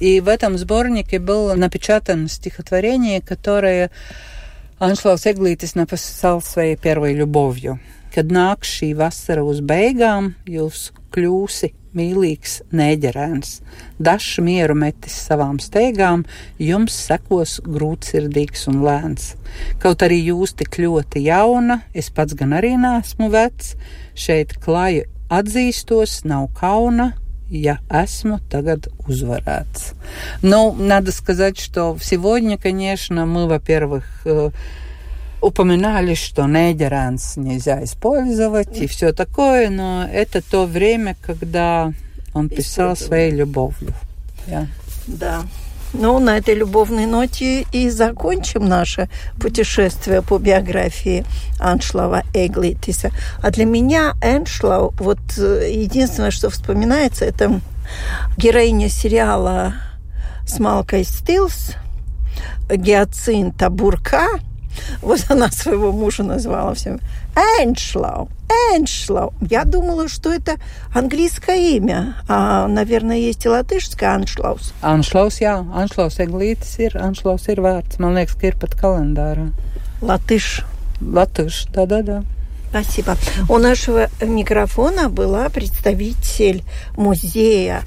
и 0.00 0.20
в 0.20 0.28
этом 0.28 0.58
сборнике 0.58 1.18
было 1.18 1.54
напечатано 1.54 2.28
стихотворение, 2.28 3.20
которое 3.20 3.90
Аншлаус 4.78 5.26
Эглитис 5.26 5.74
написал 5.74 6.42
своей 6.42 6.76
первой 6.76 7.14
любовью. 7.14 7.80
Kad 8.14 8.30
nāk 8.30 8.62
šī 8.62 8.92
vasara 8.94 9.42
uz 9.42 9.58
beigām, 9.58 10.36
jūs 10.46 10.92
kļūsi 11.10 11.72
mīlīgs 11.94 12.58
neģerēns, 12.74 13.60
dažs 14.02 14.38
mieru 14.42 14.74
metis 14.78 15.16
savām 15.28 15.60
steigām, 15.62 16.24
jums 16.58 16.96
sekos 17.06 17.60
grūtsirdīgs 17.64 18.66
un 18.72 18.82
lēns. 18.84 19.34
Kaut 19.82 20.02
arī 20.02 20.20
jūs 20.30 20.56
tik 20.58 20.80
ļoti 20.82 21.24
jauna, 21.28 21.82
es 21.94 22.10
pats 22.10 22.34
gan 22.38 22.56
arī 22.58 22.74
nesmu 22.80 23.30
vecs, 23.34 23.74
šeit 24.18 24.56
klāju 24.64 25.06
atzīstos, 25.30 26.22
nav 26.28 26.48
kauna, 26.58 27.12
я 27.50 27.78
esmu 27.90 28.40
tagad 28.50 28.88
uzvarēts. 29.06 29.94
Ну, 30.42 30.72
надо 30.72 31.12
сказать, 31.12 31.58
что 31.58 31.96
сегодня, 32.00 32.58
конечно, 32.58 33.26
мы, 33.26 33.46
во-первых, 33.46 34.04
упоминали, 35.41 36.13
что 36.13 36.45
нейдеранс 36.45 37.37
нельзя 37.37 37.83
использовать 37.83 38.77
и 38.77 38.87
все 38.87 39.13
такое, 39.13 39.69
но 39.69 40.05
это 40.11 40.41
то 40.41 40.65
время, 40.65 41.15
когда 41.21 41.93
он 42.33 42.49
писал 42.49 42.95
своей 42.95 43.31
любовью. 43.31 43.93
Yeah. 44.47 44.67
Да. 45.07 45.43
Ну, 45.91 46.19
на 46.19 46.37
этой 46.37 46.53
любовной 46.53 47.07
ноте 47.07 47.65
и 47.71 47.89
закончим 47.89 48.67
наше 48.67 49.09
путешествие 49.39 50.21
по 50.21 50.37
биографии 50.37 51.25
Аншлава 51.59 52.23
Эглитиса. 52.33 53.11
А 53.41 53.49
для 53.49 53.65
меня 53.65 54.13
Эншлау, 54.21 54.93
вот 54.99 55.19
э, 55.39 55.71
единственное, 55.73 56.29
что 56.29 56.51
вспоминается, 56.51 57.25
это 57.25 57.59
героиня 58.37 58.87
сериала 58.87 59.73
с 60.45 60.59
Малкой 60.59 61.03
Стилс, 61.03 61.73
Гиацинта 62.69 63.71
Бурка– 63.71 64.27
вот 65.01 65.25
она 65.29 65.49
своего 65.51 65.91
мужа 65.91 66.23
назвала 66.23 66.73
всем 66.73 66.99
Эншлау, 67.35 68.29
Эншлау. 68.75 69.33
Я 69.41 69.63
думала, 69.65 70.07
что 70.07 70.33
это 70.33 70.55
английское 70.93 71.75
имя, 71.77 72.15
а, 72.27 72.67
наверное, 72.67 73.17
есть 73.17 73.45
и 73.45 73.49
латышское 73.49 74.15
Аншлаус. 74.15 74.73
Аншлаус, 74.81 75.39
jā, 75.41 75.59
Anšlaus 75.73 76.19
Eglītis 76.19 76.79
ir, 76.79 76.97
Anšlaus 76.97 77.47
ir 77.49 77.61
vārds. 77.61 77.99
Man 77.99 78.17
liekas, 78.17 78.35
ka 78.39 78.47
ir 78.47 78.57
pat 78.59 78.75
kalendārā. 78.79 79.51
Латыш. 80.01 80.65
Латыш, 81.01 81.65
да-да-да. 81.73 82.23
Спасибо. 82.69 83.15
У 83.47 83.57
нашего 83.57 84.09
микрофона 84.21 85.09
была 85.09 85.49
представитель 85.49 86.63
музея 86.95 87.83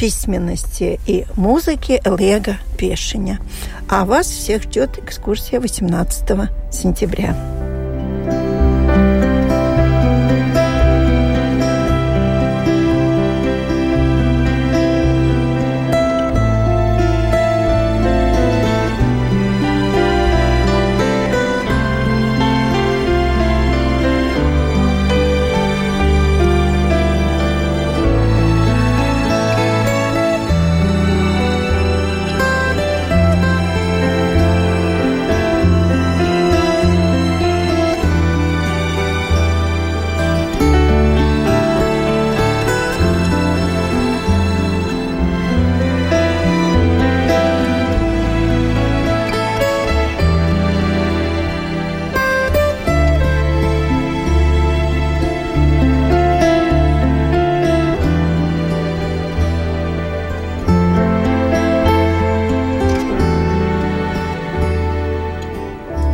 письменности 0.00 0.98
и 1.06 1.26
музыки 1.36 2.00
Лего 2.06 2.56
Пешиня. 2.78 3.38
А 3.86 4.06
вас 4.06 4.28
всех 4.28 4.62
ждет 4.62 4.98
экскурсия 4.98 5.60
18 5.60 6.48
сентября. 6.72 7.36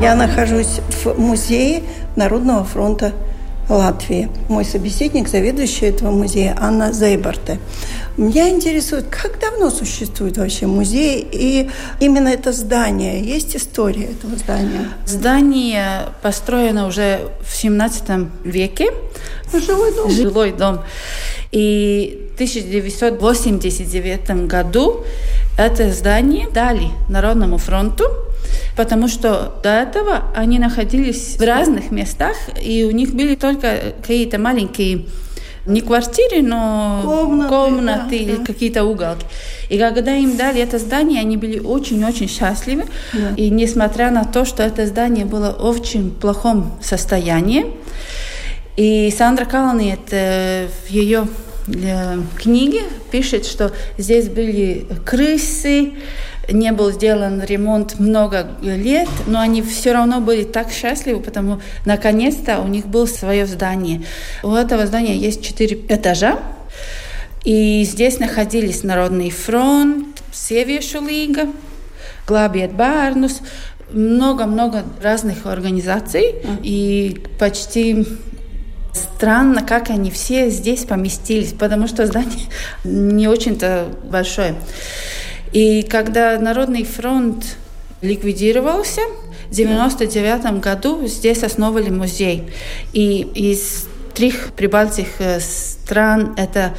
Я 0.07 0.15
нахожусь 0.15 0.79
в 1.03 1.19
музее 1.19 1.83
Народного 2.15 2.63
фронта 2.63 3.13
Латвии. 3.69 4.29
Мой 4.49 4.65
собеседник, 4.65 5.27
заведующий 5.27 5.87
этого 5.87 6.13
музея, 6.13 6.57
Анна 6.61 6.93
Зейбарте. 6.93 7.59
Меня 8.17 8.49
интересует, 8.49 9.07
как 9.07 9.41
давно 9.41 9.69
существует 9.69 10.37
вообще 10.37 10.69
музей 10.69 11.27
и 11.33 11.69
именно 11.99 12.29
это 12.29 12.53
здание. 12.53 13.21
Есть 13.21 13.57
история 13.57 14.05
этого 14.05 14.37
здания? 14.37 14.91
Здание 15.07 16.03
построено 16.23 16.87
уже 16.87 17.23
в 17.43 17.57
17 17.57 18.05
веке. 18.45 18.93
Жилой 19.53 19.93
дом. 19.93 20.11
Жилой 20.13 20.53
дом. 20.53 20.83
И 21.51 22.31
в 22.31 22.35
1989 22.35 24.47
году 24.47 25.05
это 25.59 25.91
здание 25.91 26.49
дали 26.49 26.91
Народному 27.09 27.59
фронту 27.59 28.05
потому 28.77 29.09
что 29.09 29.59
до 29.63 29.71
этого 29.71 30.25
они 30.35 30.59
находились 30.59 31.37
в 31.39 31.43
разных 31.43 31.91
местах, 31.91 32.37
и 32.63 32.85
у 32.85 32.91
них 32.91 33.15
были 33.15 33.35
только 33.35 33.95
какие-то 34.03 34.39
маленькие 34.39 35.07
не 35.67 35.81
квартиры, 35.81 36.43
но 36.43 37.03
комнаты, 37.05 37.49
комнаты 37.49 38.11
да, 38.11 38.17
или 38.17 38.37
да. 38.37 38.45
какие-то 38.45 38.85
уголки. 38.85 39.27
И 39.69 39.79
когда 39.79 40.15
им 40.15 40.37
дали 40.37 40.63
это 40.63 40.79
здание, 40.79 41.21
они 41.21 41.37
были 41.37 41.59
очень-очень 41.59 42.29
счастливы. 42.29 42.85
Да. 43.13 43.35
И 43.37 43.51
несмотря 43.51 44.11
на 44.11 44.25
то, 44.25 44.45
что 44.45 44.63
это 44.63 44.87
здание 44.87 45.25
было 45.25 45.57
в 45.59 45.81
очень 45.81 46.13
плохом 46.13 46.79
состоянии, 46.81 47.67
и 48.77 49.13
Сандра 49.17 49.45
Каланет 49.45 50.13
э, 50.13 50.69
в 50.87 50.91
ее 50.91 51.27
э, 51.67 52.19
книге 52.39 52.83
пишет, 53.11 53.47
что 53.47 53.73
здесь 53.99 54.29
были 54.29 54.87
крысы, 55.05 55.95
не 56.49 56.73
был 56.73 56.93
сделан 56.93 57.43
ремонт 57.43 57.99
много 57.99 58.49
лет, 58.63 59.09
но 59.27 59.41
они 59.41 59.63
все 59.63 59.93
равно 59.93 60.21
были 60.21 60.45
так 60.45 60.71
счастливы, 60.71 61.21
потому 61.21 61.61
наконец-то 61.85 62.61
у 62.61 62.69
них 62.69 62.87
было 62.87 63.07
свое 63.07 63.47
здание. 63.47 64.05
У 64.43 64.53
этого 64.53 64.87
здания 64.87 65.17
есть 65.17 65.45
четыре 65.45 65.79
этажа, 65.89 66.39
и 67.45 67.85
здесь 67.85 68.19
находились 68.19 68.83
Народный 68.83 69.31
фронт, 69.31 70.07
Севiešu 70.33 71.01
лига, 71.01 71.49
Глабиет 72.27 72.73
Барнус, 72.73 73.41
много-много 73.91 74.85
разных 75.01 75.47
организаций, 75.47 76.35
и 76.63 77.23
почти 77.39 78.05
странно, 78.93 79.63
как 79.63 79.91
они 79.91 80.11
все 80.11 80.51
здесь 80.51 80.85
поместились, 80.85 81.53
потому 81.53 81.87
что 81.87 82.07
здание 82.07 82.47
не 82.85 83.29
очень-то 83.29 83.87
большое. 84.11 84.55
И 85.53 85.83
когда 85.83 86.39
Народный 86.39 86.85
фронт 86.85 87.57
ликвидировался, 88.03 89.03
в 89.49 89.53
1999 89.53 90.61
году 90.61 91.07
здесь 91.07 91.43
основали 91.43 91.91
музей. 91.91 92.45
И 92.93 93.21
из 93.35 93.89
трех 94.15 94.53
прибалтийских 94.55 95.21
э, 95.21 95.41
стран 95.41 96.35
это 96.37 96.75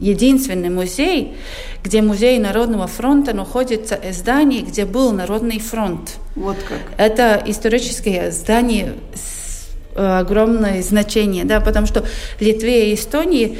единственный 0.00 0.68
музей, 0.68 1.36
где 1.84 2.02
музей 2.02 2.38
Народного 2.38 2.88
фронта 2.88 3.34
находится 3.34 3.98
в 4.02 4.12
здании, 4.12 4.62
где 4.62 4.84
был 4.84 5.12
Народный 5.12 5.60
фронт. 5.60 6.16
Вот 6.34 6.56
как. 6.68 6.78
Это 6.96 7.42
историческое 7.46 8.30
здание 8.32 8.94
с 9.14 9.68
э, 9.94 10.04
огромное 10.04 10.82
значение, 10.82 11.44
да, 11.44 11.60
потому 11.60 11.86
что 11.86 12.04
в 12.38 12.40
Литве 12.40 12.90
и 12.90 12.94
Эстонии 12.94 13.58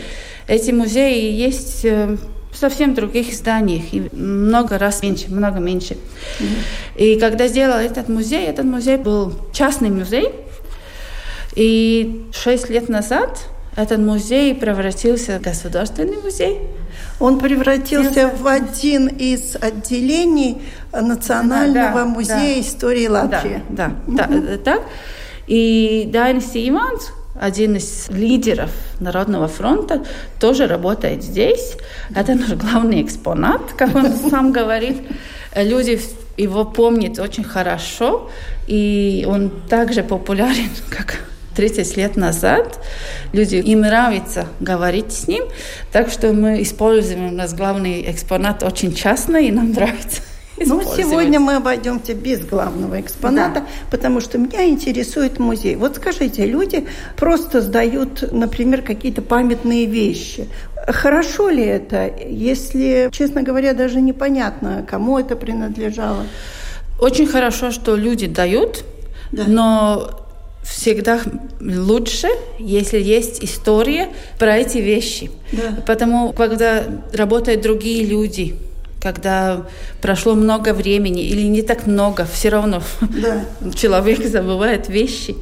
эти 0.48 0.72
музеи 0.72 1.30
есть 1.30 1.84
э, 1.84 2.16
совсем 2.56 2.94
других 2.94 3.32
зданиях 3.34 3.92
и 3.92 4.08
много 4.12 4.78
раз 4.78 5.02
меньше, 5.02 5.30
много 5.30 5.58
меньше. 5.58 5.96
И 6.96 7.18
когда 7.18 7.48
сделал 7.48 7.78
этот 7.78 8.08
музей, 8.08 8.46
этот 8.46 8.64
музей 8.64 8.96
был 8.96 9.32
частный 9.52 9.90
музей, 9.90 10.30
и 11.54 12.26
шесть 12.32 12.70
лет 12.70 12.88
назад 12.88 13.46
этот 13.76 13.98
музей 13.98 14.54
превратился 14.54 15.38
в 15.38 15.42
государственный 15.42 16.18
музей. 16.18 16.58
Он 17.20 17.38
превратился 17.38 18.28
в 18.28 18.46
один 18.46 19.06
из 19.06 19.56
отделений 19.56 20.60
Национального 20.92 22.00
Да, 22.00 22.04
музея 22.04 22.54
да. 22.56 22.60
истории 22.60 23.06
Латвии. 23.06 23.62
Да, 23.70 23.92
да, 24.06 24.26
да, 24.26 24.34
э, 24.34 24.58
так. 24.58 24.82
И 25.46 26.08
Дайнис 26.12 26.50
Иванс, 26.54 27.12
один 27.42 27.74
из 27.74 28.08
лидеров 28.08 28.70
Народного 29.00 29.48
фронта, 29.48 30.04
тоже 30.38 30.68
работает 30.68 31.24
здесь. 31.24 31.76
Это 32.14 32.34
наш 32.34 32.50
главный 32.50 33.02
экспонат, 33.02 33.72
как 33.76 33.96
он 33.96 34.12
сам 34.30 34.52
говорит. 34.52 34.98
Люди 35.56 36.00
его 36.36 36.64
помнят 36.64 37.18
очень 37.18 37.42
хорошо, 37.42 38.30
и 38.68 39.26
он 39.28 39.50
также 39.68 40.04
популярен, 40.04 40.70
как 40.88 41.24
30 41.56 41.96
лет 41.96 42.16
назад. 42.16 42.78
Люди, 43.32 43.56
им 43.56 43.80
нравится 43.80 44.46
говорить 44.60 45.12
с 45.12 45.26
ним, 45.26 45.42
так 45.90 46.10
что 46.10 46.32
мы 46.32 46.62
используем 46.62 47.34
наш 47.34 47.54
главный 47.54 48.08
экспонат 48.08 48.62
очень 48.62 48.94
часто, 48.94 49.38
и 49.38 49.50
нам 49.50 49.72
нравится. 49.72 50.22
Ну, 50.58 50.82
сегодня 50.96 51.40
мы 51.40 51.56
обойдемся 51.56 52.14
без 52.14 52.40
главного 52.44 53.00
экспоната, 53.00 53.60
Да. 53.60 53.66
потому 53.90 54.20
что 54.20 54.38
меня 54.38 54.66
интересует 54.68 55.38
музей. 55.38 55.76
Вот 55.76 55.96
скажите, 55.96 56.46
люди 56.46 56.86
просто 57.16 57.60
сдают, 57.60 58.32
например, 58.32 58.82
какие-то 58.82 59.22
памятные 59.22 59.86
вещи. 59.86 60.48
Хорошо 60.86 61.48
ли 61.48 61.64
это, 61.64 62.10
если, 62.28 63.08
честно 63.12 63.42
говоря, 63.42 63.72
даже 63.72 64.00
непонятно, 64.00 64.84
кому 64.88 65.18
это 65.18 65.36
принадлежало? 65.36 66.24
Очень 67.00 67.26
хорошо, 67.26 67.70
что 67.70 67.96
люди 67.96 68.26
дают, 68.26 68.84
Да. 69.32 69.44
но 69.46 70.10
всегда 70.62 71.20
лучше, 71.60 72.28
если 72.58 73.00
есть 73.00 73.42
история 73.42 74.08
про 74.38 74.58
эти 74.58 74.78
вещи. 74.78 75.30
Да. 75.52 75.82
Потому 75.86 76.32
когда 76.32 76.84
работают 77.12 77.62
другие 77.62 78.04
люди, 78.04 78.54
когда 79.02 79.64
прошло 80.00 80.34
много 80.34 80.72
времени 80.72 81.24
или 81.24 81.42
не 81.42 81.62
так 81.62 81.86
много, 81.86 82.24
все 82.24 82.50
равно 82.50 82.82
Да. 83.00 83.44
человек 83.74 84.24
забывает 84.24 84.88
вещи. 84.88 85.34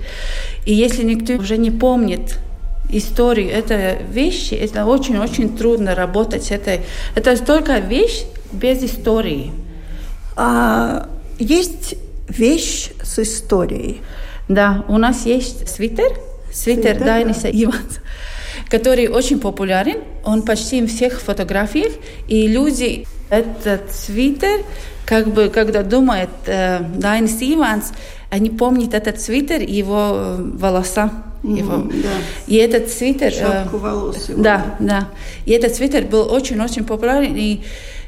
И 0.64 0.72
если 0.72 1.02
никто 1.02 1.34
уже 1.34 1.58
не 1.58 1.70
помнит 1.70 2.38
историю 2.88 3.50
этой 3.50 4.02
вещи, 4.10 4.54
это 4.54 4.86
очень-очень 4.86 5.56
трудно 5.56 5.94
работать 5.94 6.44
с 6.44 6.50
этой. 6.50 6.80
Это 7.14 7.36
только 7.44 7.78
вещь 7.78 8.24
без 8.50 8.82
истории. 8.82 9.52
А 10.36 11.08
есть 11.38 11.96
вещь 12.28 12.90
с 13.02 13.18
историей. 13.18 14.00
Да, 14.48 14.84
у 14.88 14.96
нас 14.96 15.26
есть 15.26 15.68
свитер, 15.68 16.12
свитер 16.52 16.94
Свитер, 16.94 17.04
Дайниса 17.04 17.48
Иванса, 17.48 18.00
который 18.70 19.08
очень 19.08 19.38
популярен. 19.38 19.98
Он 20.24 20.42
почти 20.42 20.80
в 20.80 20.88
всех 20.88 21.20
фотографиях. 21.20 21.92
И 22.26 22.48
люди 22.48 23.06
этот 23.30 23.92
свитер, 23.92 24.60
как 25.06 25.28
бы, 25.28 25.48
когда 25.48 25.82
думает 25.82 26.30
э, 26.46 26.80
Дайнис 26.96 27.38
Иванс, 27.40 27.92
они 28.30 28.50
помнят 28.50 28.94
этот 28.94 29.20
свитер 29.20 29.60
и 29.60 29.72
его 29.72 30.12
э, 30.14 30.36
волоса. 30.54 31.10
его. 31.42 31.78
Мгм, 31.78 32.02
да. 32.02 32.08
И 32.46 32.56
этот 32.56 32.88
свитер... 32.90 33.32
э, 33.32 33.40
Шапку 33.40 33.78
волос 33.78 34.28
его. 34.28 34.42
Да, 34.42 34.76
да. 34.78 35.08
И 35.46 35.52
этот 35.52 35.74
свитер 35.74 36.04
был 36.04 36.32
очень-очень 36.32 36.84
популярен. 36.84 37.34
И, 37.36 37.62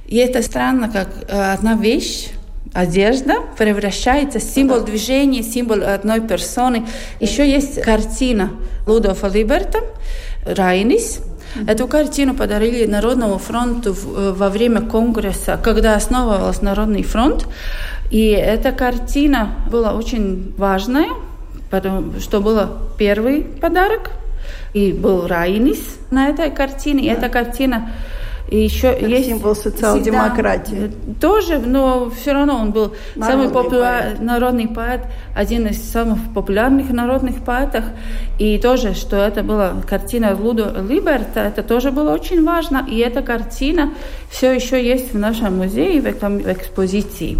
и 0.06 0.16
это 0.16 0.42
странно, 0.42 0.90
как 0.90 1.08
э, 1.28 1.52
одна 1.52 1.74
вещь, 1.74 2.28
одежда 2.72 3.34
превращается 3.58 4.38
в 4.38 4.42
символ 4.42 4.80
движения, 4.80 5.42
символ 5.42 5.82
одной 5.82 6.20
персоны. 6.20 6.86
Еще 7.20 7.48
есть 7.50 7.80
картина 7.82 8.50
Лудофа 8.86 9.28
Либерта 9.28 9.80
«Райнис». 10.44 11.20
Эту 11.66 11.86
картину 11.86 12.34
подарили 12.34 12.86
Народному 12.86 13.38
фронту 13.38 13.92
э, 13.92 14.32
во 14.34 14.48
время 14.48 14.80
конгресса, 14.80 15.58
когда 15.62 15.94
основывался 15.94 16.64
Народный 16.64 17.02
фронт. 17.02 17.46
И 18.10 18.28
эта 18.28 18.72
картина 18.72 19.54
была 19.70 19.92
очень 19.92 20.54
важная, 20.56 21.08
потому 21.70 22.20
что 22.20 22.40
был 22.40 22.60
первый 22.98 23.42
подарок, 23.42 24.10
и 24.74 24.92
был 24.92 25.26
Райнис 25.26 25.98
на 26.10 26.28
этой 26.28 26.50
картине. 26.50 27.04
И 27.04 27.08
эта 27.08 27.28
картина 27.28 27.90
еще 28.58 28.92
Как 28.92 29.08
есть 29.08 29.28
символ 29.28 29.54
социал-демократии. 29.54 30.74
всегда, 30.74 31.14
Тоже, 31.20 31.58
но 31.58 32.10
все 32.10 32.32
равно 32.32 32.56
он 32.60 32.70
был 32.72 32.92
самый 33.14 33.46
Народный 33.46 33.48
популярный 33.52 34.10
поэт. 34.16 34.20
народный 34.20 34.68
поэт, 34.68 35.00
один 35.34 35.66
из 35.66 35.82
самых 35.90 36.18
популярных 36.34 36.90
народных 36.90 37.42
поэтов. 37.44 37.84
И 38.38 38.58
тоже, 38.58 38.94
что 38.94 39.16
это 39.16 39.42
была 39.42 39.72
картина 39.88 40.36
Лудо 40.38 40.74
Либерта, 40.88 41.40
это 41.40 41.62
тоже 41.62 41.90
было 41.90 42.12
очень 42.12 42.44
важно. 42.44 42.86
И 42.90 42.98
эта 42.98 43.22
картина 43.22 43.90
все 44.30 44.52
еще 44.52 44.82
есть 44.84 45.12
в 45.14 45.18
нашем 45.18 45.58
музее 45.58 46.00
в 46.00 46.06
эком- 46.06 46.42
в 46.42 46.52
экспозиции. 46.52 47.36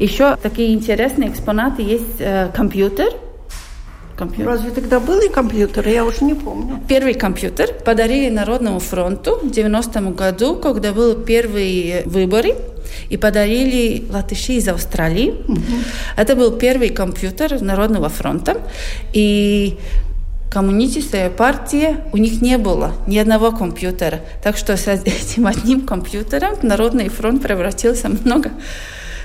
Еще 0.00 0.36
такие 0.42 0.72
интересные 0.74 1.30
экспонаты 1.30 1.82
есть 1.82 2.20
э, 2.20 2.48
компьютер. 2.54 3.08
Компьютер. 4.16 4.46
Разве 4.46 4.70
тогда 4.70 4.98
был 4.98 5.20
и 5.20 5.28
компьютер? 5.28 5.86
Я 5.88 6.04
уже 6.04 6.24
не 6.24 6.34
помню. 6.34 6.80
Первый 6.88 7.14
компьютер 7.14 7.72
подарили 7.84 8.30
Народному 8.30 8.78
фронту 8.78 9.38
в 9.42 9.50
90-м 9.50 10.14
году, 10.14 10.56
когда 10.56 10.92
были 10.92 11.22
первые 11.22 12.02
выборы, 12.06 12.54
и 13.10 13.16
подарили 13.16 14.04
латыши 14.10 14.54
из 14.54 14.68
Австралии. 14.68 15.34
Это 16.16 16.34
был 16.34 16.52
первый 16.52 16.88
компьютер 16.88 17.60
Народного 17.60 18.08
фронта, 18.08 18.56
и 19.12 19.76
коммунистическая 20.50 21.28
партия, 21.28 22.04
у 22.12 22.16
них 22.16 22.40
не 22.40 22.56
было 22.56 22.92
ни 23.06 23.18
одного 23.18 23.52
компьютера. 23.52 24.20
Так 24.42 24.56
что 24.56 24.76
с 24.76 24.86
этим 24.88 25.46
одним 25.46 25.82
компьютером 25.82 26.54
Народный 26.62 27.10
фронт 27.10 27.42
превратился 27.42 28.08
много 28.08 28.50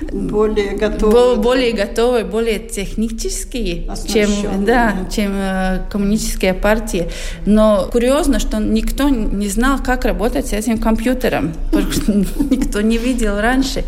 Более 0.00 0.72
Бо- 0.72 0.78
готовы. 0.78 1.36
более 1.36 1.72
готовые, 1.72 2.24
более 2.24 2.58
технические, 2.58 3.88
чем, 4.12 4.64
да, 4.64 5.06
чем 5.14 5.32
э, 5.34 5.82
коммунистическая 5.90 6.54
партия. 6.54 7.08
Но 7.46 7.88
курьезно, 7.92 8.38
что 8.38 8.58
никто 8.58 9.08
не 9.08 9.48
знал, 9.48 9.78
как 9.82 10.04
работать 10.04 10.48
с 10.48 10.52
этим 10.52 10.78
компьютером, 10.78 11.52
никто 11.72 12.80
не 12.80 12.98
видел 12.98 13.40
раньше. 13.40 13.84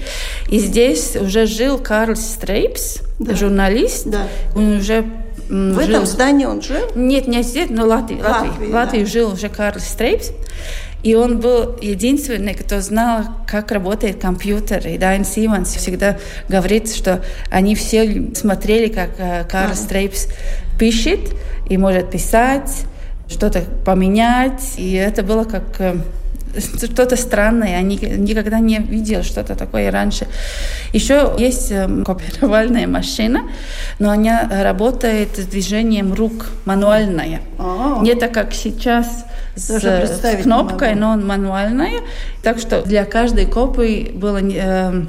И 0.51 0.59
здесь 0.59 1.17
уже 1.17 1.47
жил 1.47 1.79
Карл 1.79 2.17
Стрейпс, 2.17 2.99
Да. 3.19 3.35
журналист. 3.35 4.07
Да. 4.07 4.27
Он 4.55 4.79
уже 4.79 5.05
В 5.49 5.51
жил... 5.75 5.81
этом 5.81 6.07
здании 6.07 6.47
он 6.47 6.63
жил? 6.63 6.81
Нет, 6.95 7.27
не 7.29 7.43
здесь, 7.43 7.69
но 7.71 7.87
Латвии. 7.87 8.21
Латвии, 8.21 8.49
Латвии, 8.51 8.71
да. 8.73 8.75
Латвии 8.79 9.05
жил 9.05 9.33
уже 9.33 9.49
Карл 9.49 9.81
Стрейпс. 9.81 10.31
И 11.05 11.15
он 11.15 11.39
был 11.39 11.77
единственный, 11.83 12.55
кто 12.55 12.81
знал, 12.81 13.25
как 13.47 13.71
работает 13.71 14.23
компьютер. 14.23 14.89
И 14.89 14.97
Дайн 14.97 15.27
Симонс 15.27 15.75
всегда 15.75 16.17
говорит, 16.49 16.93
что 16.93 17.23
они 17.51 17.75
все 17.75 18.33
смотрели, 18.35 18.89
как 18.89 19.11
э, 19.19 19.45
Карл 19.45 19.75
Стрейпс 19.75 20.29
пишет 20.79 21.21
и 21.69 21.77
может 21.77 22.11
писать, 22.11 22.87
что-то 23.29 23.65
поменять. 23.85 24.63
И 24.79 24.95
это 24.95 25.23
было 25.23 25.45
как 25.45 25.79
э, 25.79 25.97
что-то 26.59 27.17
странное. 27.17 27.69
Я 27.69 27.83
никогда 27.83 28.59
не 28.59 28.79
видела 28.79 29.23
что-то 29.23 29.57
такое 29.57 29.91
раньше. 29.91 30.27
Еще 30.95 31.35
есть 31.39 31.71
эм, 31.71 32.03
копировальная 32.07 32.87
машина, 32.87 33.43
но 33.99 34.11
она 34.11 34.49
работает 34.63 35.37
с 35.37 35.45
движением 35.45 36.15
рук, 36.15 36.47
мануальная. 36.65 37.43
А-а-а. 37.59 38.03
Не 38.03 38.15
так, 38.15 38.33
как 38.33 38.55
сейчас 38.55 39.27
с, 39.57 39.69
с 39.69 40.43
кнопкой, 40.43 40.95
но 40.95 41.17
мануальная. 41.17 42.01
Так 42.43 42.59
что 42.59 42.83
для 42.83 43.05
каждой 43.05 43.47
копии 43.47 44.11
было... 44.13 44.41
Э, 44.43 45.05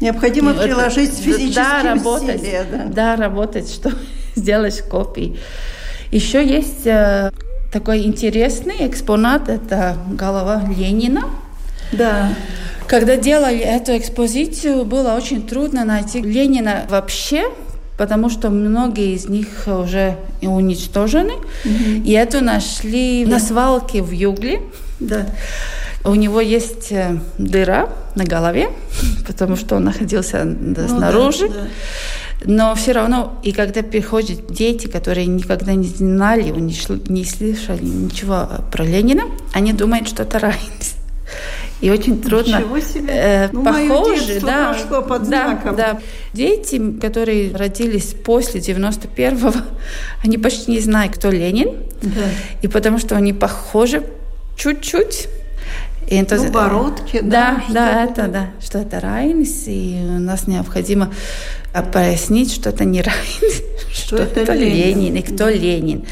Необходимо 0.00 0.50
это, 0.52 0.64
приложить 0.64 1.14
физические 1.14 1.54
да, 1.54 1.82
работать, 1.82 2.42
усилия. 2.42 2.66
Да. 2.70 2.84
да, 2.86 3.16
работать, 3.16 3.70
что 3.72 3.90
сделать 4.34 4.82
копии. 4.82 5.38
Еще 6.10 6.46
есть 6.46 6.86
э, 6.86 7.30
такой 7.72 8.04
интересный 8.04 8.86
экспонат, 8.86 9.48
это 9.48 9.96
голова 10.10 10.62
Ленина. 10.68 11.24
Да. 11.92 12.30
Когда 12.86 13.16
делали 13.16 13.58
эту 13.58 13.96
экспозицию, 13.96 14.84
было 14.84 15.14
очень 15.14 15.46
трудно 15.46 15.84
найти 15.84 16.20
Ленина 16.20 16.84
вообще, 16.88 17.46
потому 17.96 18.30
что 18.30 18.50
многие 18.50 19.14
из 19.14 19.28
них 19.28 19.48
уже 19.66 20.16
уничтожены. 20.42 21.34
Угу. 21.64 22.04
И 22.04 22.12
эту 22.12 22.42
нашли 22.42 23.24
да. 23.24 23.32
на 23.32 23.40
свалке 23.40 24.02
в 24.02 24.10
Югле. 24.10 24.62
Да. 25.00 25.26
У 26.04 26.14
него 26.14 26.40
есть 26.40 26.92
э, 26.92 27.18
дыра 27.38 27.88
на 28.14 28.24
голове, 28.24 28.68
потому 29.26 29.56
что 29.56 29.76
он 29.76 29.84
находился 29.84 30.44
ну, 30.44 30.88
снаружи. 30.88 31.48
Да, 31.48 31.54
да. 31.54 31.68
Но 32.44 32.74
все 32.74 32.92
равно, 32.92 33.40
и 33.42 33.52
когда 33.52 33.82
приходят 33.82 34.52
дети, 34.52 34.86
которые 34.88 35.26
никогда 35.26 35.74
не 35.74 35.88
знали, 35.88 36.50
не, 36.50 36.74
не 37.10 37.24
слышали 37.24 37.82
ничего 37.82 38.48
про 38.70 38.84
Ленина, 38.84 39.24
они 39.52 39.72
думают, 39.72 40.06
что 40.08 40.22
это 40.22 40.38
Райнс. 40.38 40.95
И 41.80 41.90
очень 41.90 42.22
трудно. 42.22 42.58
Ничего 42.58 42.80
себе. 42.80 43.12
Э, 43.12 43.48
ну, 43.52 43.62
похоже, 43.62 44.40
да. 44.40 44.74
под 45.02 45.28
да, 45.28 45.60
да. 45.76 46.00
Дети, 46.32 46.80
которые 47.00 47.54
родились 47.54 48.14
после 48.24 48.60
91-го, 48.60 49.52
они 50.24 50.38
почти 50.38 50.70
не 50.70 50.80
знают, 50.80 51.16
кто 51.16 51.30
Ленин. 51.30 51.76
Да. 52.00 52.22
И 52.62 52.68
потому 52.68 52.98
что 52.98 53.16
они 53.16 53.32
похожи 53.32 54.02
чуть-чуть. 54.56 55.28
И 56.06 56.14
это, 56.14 56.36
ну, 56.36 56.50
бородки, 56.50 57.20
да. 57.20 57.62
Да, 57.68 57.74
да, 57.74 58.04
это, 58.04 58.28
да, 58.28 58.46
что 58.60 58.78
это 58.78 59.00
Райнс, 59.00 59.64
и 59.66 59.98
у 60.08 60.20
нас 60.20 60.46
необходимо 60.46 61.12
а 61.72 61.82
пояснить, 61.82 62.54
что 62.54 62.70
это 62.70 62.84
не 62.84 63.02
Райн, 63.02 63.52
что, 63.92 64.16
что 64.16 64.40
это 64.40 64.54
Ленин. 64.54 64.98
Ленин, 64.98 65.16
и 65.16 65.22
кто. 65.22 65.48
Ленин, 65.48 66.04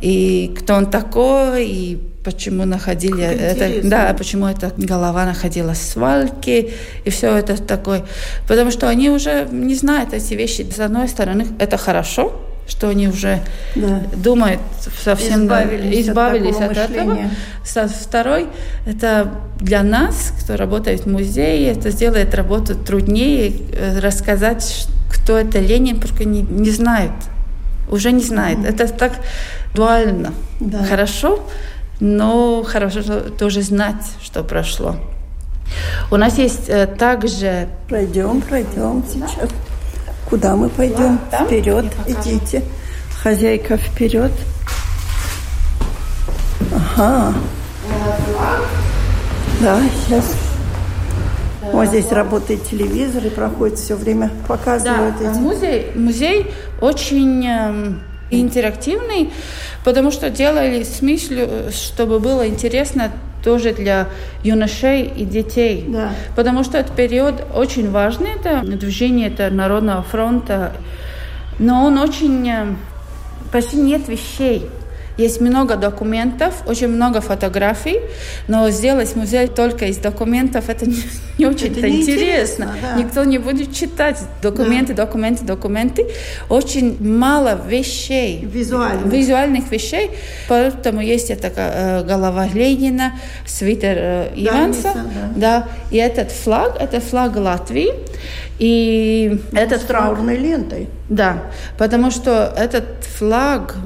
и 0.00 0.54
кто 0.58 0.74
он 0.74 0.90
такой, 0.90 1.66
и 1.66 1.98
почему 2.24 2.64
находили 2.64 3.22
как 3.22 3.32
это, 3.32 3.68
интересно. 3.68 3.90
да, 3.90 4.14
почему 4.14 4.46
эта 4.46 4.72
голова 4.76 5.24
находилась 5.26 5.78
в 5.78 5.84
свалке, 5.84 6.70
и 7.04 7.10
все 7.10 7.36
это 7.36 7.60
такое. 7.62 8.04
Потому 8.48 8.70
что 8.70 8.88
они 8.88 9.10
уже 9.10 9.46
не 9.50 9.74
знают 9.74 10.12
эти 10.12 10.34
вещи. 10.34 10.66
С 10.74 10.80
одной 10.80 11.08
стороны, 11.08 11.46
это 11.58 11.76
хорошо, 11.76 12.32
что 12.66 12.88
они 12.88 13.08
уже 13.08 13.40
да. 13.74 14.02
думают 14.16 14.60
совсем 15.04 15.44
избавились, 15.44 16.08
избавились 16.08 16.56
от, 16.56 16.70
от 16.72 16.90
этого. 16.90 17.18
Со 17.64 17.88
второй, 17.88 18.48
это 18.86 19.32
для 19.60 19.82
нас, 19.82 20.32
кто 20.42 20.56
работает 20.56 21.02
в 21.02 21.06
музее, 21.06 21.70
это 21.70 21.90
сделает 21.90 22.34
работу 22.34 22.74
труднее 22.74 23.52
э, 23.72 24.00
рассказать, 24.00 24.88
кто 25.10 25.38
это 25.38 25.58
Ленин, 25.60 26.00
porque 26.00 26.24
не, 26.24 26.42
не 26.42 26.70
знают, 26.70 27.12
уже 27.90 28.12
не 28.12 28.22
знают. 28.22 28.60
Mm-hmm. 28.60 28.68
Это 28.68 28.88
так 28.88 29.12
дуально. 29.74 30.34
Да. 30.60 30.84
Хорошо, 30.84 31.46
но 32.00 32.64
хорошо 32.64 33.02
тоже 33.38 33.62
знать, 33.62 34.04
что 34.22 34.42
прошло. 34.42 34.96
У 36.10 36.16
нас 36.16 36.38
есть 36.38 36.68
э, 36.68 36.86
также... 36.86 37.68
Пройдем, 37.88 38.40
пройдем 38.40 39.02
сейчас. 39.08 39.50
Куда 40.28 40.56
мы 40.56 40.68
пойдем? 40.68 41.20
Да, 41.30 41.44
вперед, 41.44 41.86
идите. 42.06 42.62
Хозяйка 43.22 43.76
вперед. 43.76 44.32
Ага. 46.96 47.34
Да, 49.60 49.80
сейчас. 50.04 50.34
Да. 51.62 51.70
Вот 51.70 51.88
здесь 51.88 52.10
работает 52.10 52.64
телевизор 52.68 53.24
и 53.24 53.30
проходит 53.30 53.78
все 53.78 53.94
время, 53.94 54.30
показывают 54.46 55.16
да, 55.18 55.30
эти. 55.30 55.38
Музей, 55.38 55.92
музей 55.94 56.52
очень 56.80 57.46
э, 57.46 57.94
интерактивный, 58.30 59.32
потому 59.84 60.10
что 60.10 60.30
делали 60.30 60.82
с 60.82 61.02
мыслью, 61.02 61.70
чтобы 61.72 62.20
было 62.20 62.48
интересно 62.48 63.12
тоже 63.46 63.72
для 63.72 64.08
юношей 64.42 65.04
и 65.04 65.24
детей. 65.24 65.84
Да. 65.86 66.10
Потому 66.34 66.64
что 66.64 66.78
этот 66.78 66.96
период 66.96 67.44
очень 67.54 67.92
важный, 67.92 68.30
это 68.32 68.62
движение 68.62 69.28
это 69.28 69.50
Народного 69.50 70.02
фронта, 70.02 70.72
но 71.60 71.84
он 71.84 71.96
очень... 71.96 72.48
Э, 72.48 72.74
почти 73.52 73.76
нет 73.76 74.08
вещей. 74.08 74.66
Есть 75.16 75.40
много 75.40 75.76
документов, 75.76 76.62
очень 76.66 76.88
много 76.88 77.20
фотографий, 77.20 78.00
но 78.48 78.68
сделать 78.70 79.16
музей 79.16 79.48
только 79.48 79.86
из 79.86 79.96
документов 79.96 80.68
это 80.68 80.84
не, 80.86 81.02
не 81.38 81.46
очень 81.46 81.72
это 81.72 81.88
не 81.88 82.02
интересно. 82.02 82.74
Да. 82.82 83.00
Никто 83.00 83.24
не 83.24 83.38
будет 83.38 83.74
читать 83.74 84.20
документы, 84.42 84.92
да. 84.92 85.06
документы, 85.06 85.44
документы. 85.44 86.06
Очень 86.50 86.96
мало 87.00 87.58
вещей, 87.66 88.44
визуальных, 88.44 89.12
визуальных 89.12 89.70
вещей. 89.70 90.10
Поэтому 90.48 91.00
есть 91.00 91.30
эта 91.30 91.50
э, 91.56 92.04
голова 92.04 92.46
Ленина, 92.46 93.14
свитер 93.46 93.96
э, 93.96 94.32
Иванса, 94.36 94.92
да, 94.94 95.02
да. 95.02 95.32
да. 95.36 95.68
И 95.90 95.96
этот 95.96 96.30
флаг, 96.30 96.76
это 96.78 97.00
флаг 97.00 97.36
Латвии. 97.36 97.92
И 98.58 99.40
ну, 99.52 99.58
этот 99.58 99.82
с 99.82 99.84
траурной 99.84 100.36
лентой. 100.36 100.88
Да, 101.08 101.44
потому 101.78 102.10
что 102.10 102.52
этот 102.56 103.04
флаг 103.04 103.76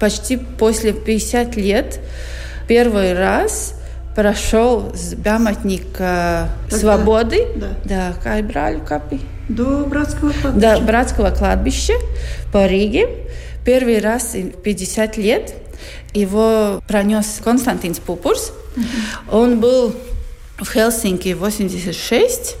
почти 0.00 0.36
после 0.36 0.92
50 0.92 1.56
лет 1.56 2.00
первый 2.66 3.12
раз 3.12 3.74
прошел 4.16 4.92
с 4.94 5.14
памятника 5.14 6.48
свободы, 6.68 7.46
да, 7.84 8.14
да 8.22 8.80
Капи. 8.80 9.20
До 9.48 9.84
братского 9.84 10.32
кладбища. 10.32 10.76
До 10.76 10.80
братского 10.80 11.30
кладбища 11.30 11.94
по 12.52 12.66
Риге. 12.66 13.08
Первый 13.64 14.00
раз 14.00 14.34
в 14.34 14.62
50 14.62 15.16
лет 15.18 15.54
его 16.14 16.82
пронес 16.88 17.40
Константин 17.44 17.94
Пупурс. 17.94 18.52
Угу. 18.76 19.36
Он 19.36 19.60
был 19.60 19.94
в 20.58 20.70
Хельсинки 20.70 21.32
86. 21.32 22.56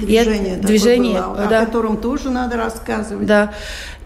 Движение, 0.00 0.56
и, 0.56 0.60
движение 0.60 1.20
было, 1.20 1.36
да. 1.48 1.60
о 1.62 1.66
котором 1.66 1.96
тоже 1.98 2.30
надо 2.30 2.56
рассказывать. 2.56 3.26
Да. 3.26 3.52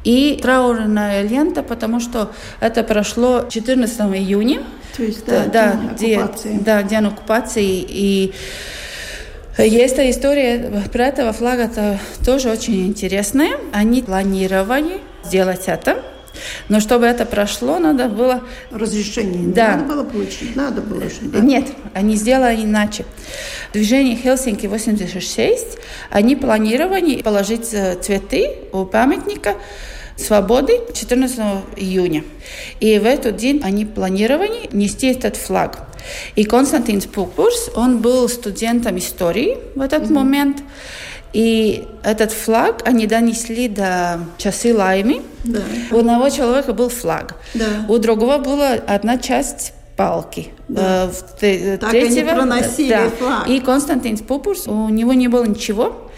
И 0.07 0.38
траурная 0.40 1.23
лента, 1.23 1.64
потому 1.64 1.99
что 1.99 2.31
это 2.61 2.85
прошло 2.85 3.45
14 3.51 4.01
июня. 4.14 4.62
То 4.97 5.03
есть, 5.03 5.27
да, 5.27 5.47
да, 5.47 5.73
день 5.73 5.90
где, 5.97 6.19
оккупации. 6.19 6.59
Да, 6.61 6.83
день 6.85 7.07
оккупации. 7.07 7.87
И 7.88 8.33
есть 9.59 9.99
история 9.99 10.85
про 10.92 11.07
этого 11.07 11.33
флага, 11.33 11.64
это 11.64 11.99
тоже 12.25 12.51
очень 12.51 12.87
интересная. 12.87 13.59
Они 13.73 14.01
планировали 14.01 15.01
сделать 15.25 15.64
это. 15.66 16.01
Но 16.69 16.79
чтобы 16.79 17.07
это 17.07 17.27
прошло, 17.27 17.81
надо 17.81 18.09
было... 18.09 18.45
Разрешение 18.71 19.53
да. 19.53 19.77
надо 19.77 19.85
было 19.92 20.05
получить? 20.05 20.55
Надо 20.55 20.83
было 20.83 21.03
да? 21.23 21.40
Нет, 21.40 21.66
они 21.95 22.14
сделали 22.14 22.62
иначе. 22.62 23.07
Движение 23.73 24.14
Хельсинки 24.14 24.66
86, 24.66 25.79
они 26.11 26.37
планировали 26.37 27.23
положить 27.23 27.75
э, 27.75 27.97
цветы 28.01 28.53
у 28.73 28.85
памятника 28.85 29.57
свободы 30.16 30.81
14 30.92 31.38
июня. 31.76 32.24
И 32.81 32.98
в 32.98 33.05
этот 33.05 33.37
день 33.37 33.61
они 33.62 33.85
планировали 33.85 34.68
нести 34.72 35.09
этот 35.09 35.37
флаг. 35.37 35.87
И 36.35 36.44
Константин 36.44 37.00
Пукурс, 37.00 37.70
он 37.74 37.98
был 37.98 38.29
студентом 38.29 38.98
истории 38.98 39.59
в 39.74 39.81
этот 39.81 40.05
mm-hmm. 40.05 40.12
момент. 40.12 40.62
И 41.33 41.85
этот 42.02 42.33
флаг 42.33 42.83
они 42.87 43.07
донесли 43.07 43.68
до 43.68 44.20
часы 44.38 44.74
Лайми. 44.74 45.20
Да. 45.44 45.61
У 45.90 45.98
одного 45.98 46.31
человека 46.31 46.72
был 46.72 46.88
флаг. 46.88 47.35
Да. 47.55 47.85
У 47.88 47.98
другого 47.98 48.38
была 48.38 48.72
одна 48.87 49.18
часть 49.18 49.74
палки. 49.96 50.48
Да. 50.68 51.11
Э, 51.40 51.76
так 51.79 51.90
третьего, 51.90 52.31
они 52.31 52.40
проносили 52.40 52.88
да. 52.88 53.11
флаг. 53.11 53.48
И 53.48 53.61
Константин 53.61 54.18
Пупурс, 54.18 54.66
у 54.66 54.88
него 54.88 55.12
не 55.12 55.29
было 55.29 55.44
ничего. 55.44 56.09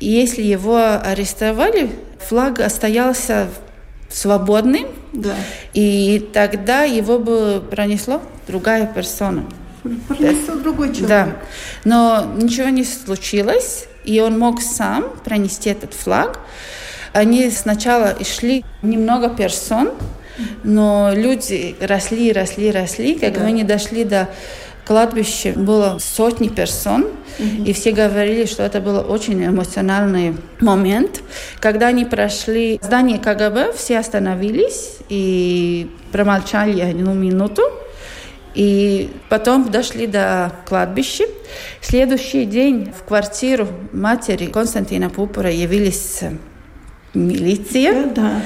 И 0.00 0.08
если 0.08 0.42
его 0.42 0.78
арестовали, 1.02 1.90
флаг 2.18 2.60
остался 2.60 3.48
свободным, 4.10 4.86
Да. 5.12 5.34
и 5.72 6.28
тогда 6.32 6.82
его 6.82 7.18
бы 7.18 7.62
пронесло 7.70 8.20
другая 8.46 8.86
персона. 8.86 9.44
Пронесел 10.08 10.60
другой 10.60 10.88
человек. 10.94 11.08
Да. 11.08 11.28
Но 11.84 12.32
ничего 12.36 12.68
не 12.68 12.84
случилось, 12.84 13.86
и 14.04 14.20
он 14.20 14.38
мог 14.38 14.60
сам 14.62 15.04
пронести 15.24 15.70
этот 15.70 15.94
флаг. 15.94 16.38
Они 17.12 17.50
сначала 17.50 18.16
шли 18.24 18.64
немного 18.82 19.28
персон, 19.28 19.90
но 20.64 21.12
люди 21.14 21.76
росли, 21.80 22.32
росли, 22.32 22.70
росли. 22.70 23.14
Когда 23.14 23.40
Да. 23.40 23.46
они 23.46 23.62
дошли 23.62 24.04
до 24.04 24.28
кладбища, 24.86 25.52
было 25.56 25.98
сотни 25.98 26.48
персон, 26.48 27.06
и 27.38 27.72
все 27.72 27.92
говорили, 27.92 28.44
что 28.46 28.62
это 28.62 28.80
был 28.80 29.04
очень 29.10 29.44
эмоциональный 29.44 30.36
момент. 30.60 31.22
Когда 31.58 31.88
они 31.88 32.04
прошли 32.04 32.78
здание 32.82 33.18
КГБ, 33.18 33.72
все 33.72 33.98
остановились 33.98 34.98
и 35.08 35.90
промолчали 36.12 36.80
одну 36.80 37.12
минуту. 37.14 37.62
И 38.54 39.10
потом 39.28 39.68
дошли 39.68 40.06
до 40.06 40.52
кладбища. 40.64 41.24
Следующий 41.80 42.44
день 42.44 42.92
в 42.96 43.02
квартиру 43.02 43.66
матери 43.92 44.46
Константина 44.46 45.10
Пупора 45.10 45.50
явились 45.50 46.20
милиция 47.14 48.06
Да. 48.14 48.42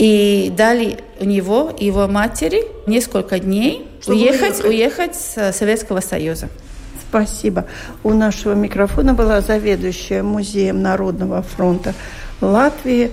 И 0.00 0.50
дали 0.56 0.98
у 1.20 1.24
него 1.26 1.70
и 1.78 1.84
его 1.84 2.08
матери 2.08 2.64
несколько 2.86 3.38
дней 3.38 3.86
Чтобы 4.00 4.16
уехать, 4.18 4.64
уехать. 4.64 4.64
уехать 4.64 5.14
с 5.14 5.52
Советского 5.52 6.00
Союза. 6.00 6.48
Спасибо. 7.06 7.66
У 8.02 8.14
нашего 8.14 8.54
микрофона 8.54 9.12
была 9.12 9.42
заведующая 9.42 10.22
Музеем 10.22 10.80
Народного 10.80 11.42
фронта 11.42 11.92
Латвии 12.40 13.10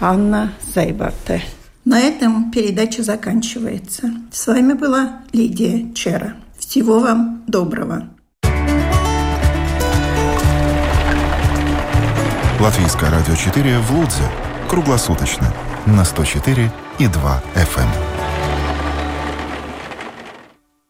Анна 0.00 0.54
Зайбарте. 0.74 1.42
На 1.84 2.00
этом 2.00 2.50
передача 2.50 3.02
заканчивается. 3.02 4.10
С 4.32 4.46
вами 4.46 4.72
была 4.72 5.20
Лидия 5.34 5.92
Чера. 5.94 6.36
Всего 6.58 7.00
вам 7.00 7.44
доброго. 7.46 8.08
Латвийское 12.58 13.10
радио 13.10 13.34
4 13.34 13.78
в 13.80 13.90
Лудзе. 13.98 14.22
Круглосуточно. 14.70 15.52
На 15.86 16.04
104 16.04 16.70
и 16.98 17.06
2 17.06 17.42
FM. 17.54 18.13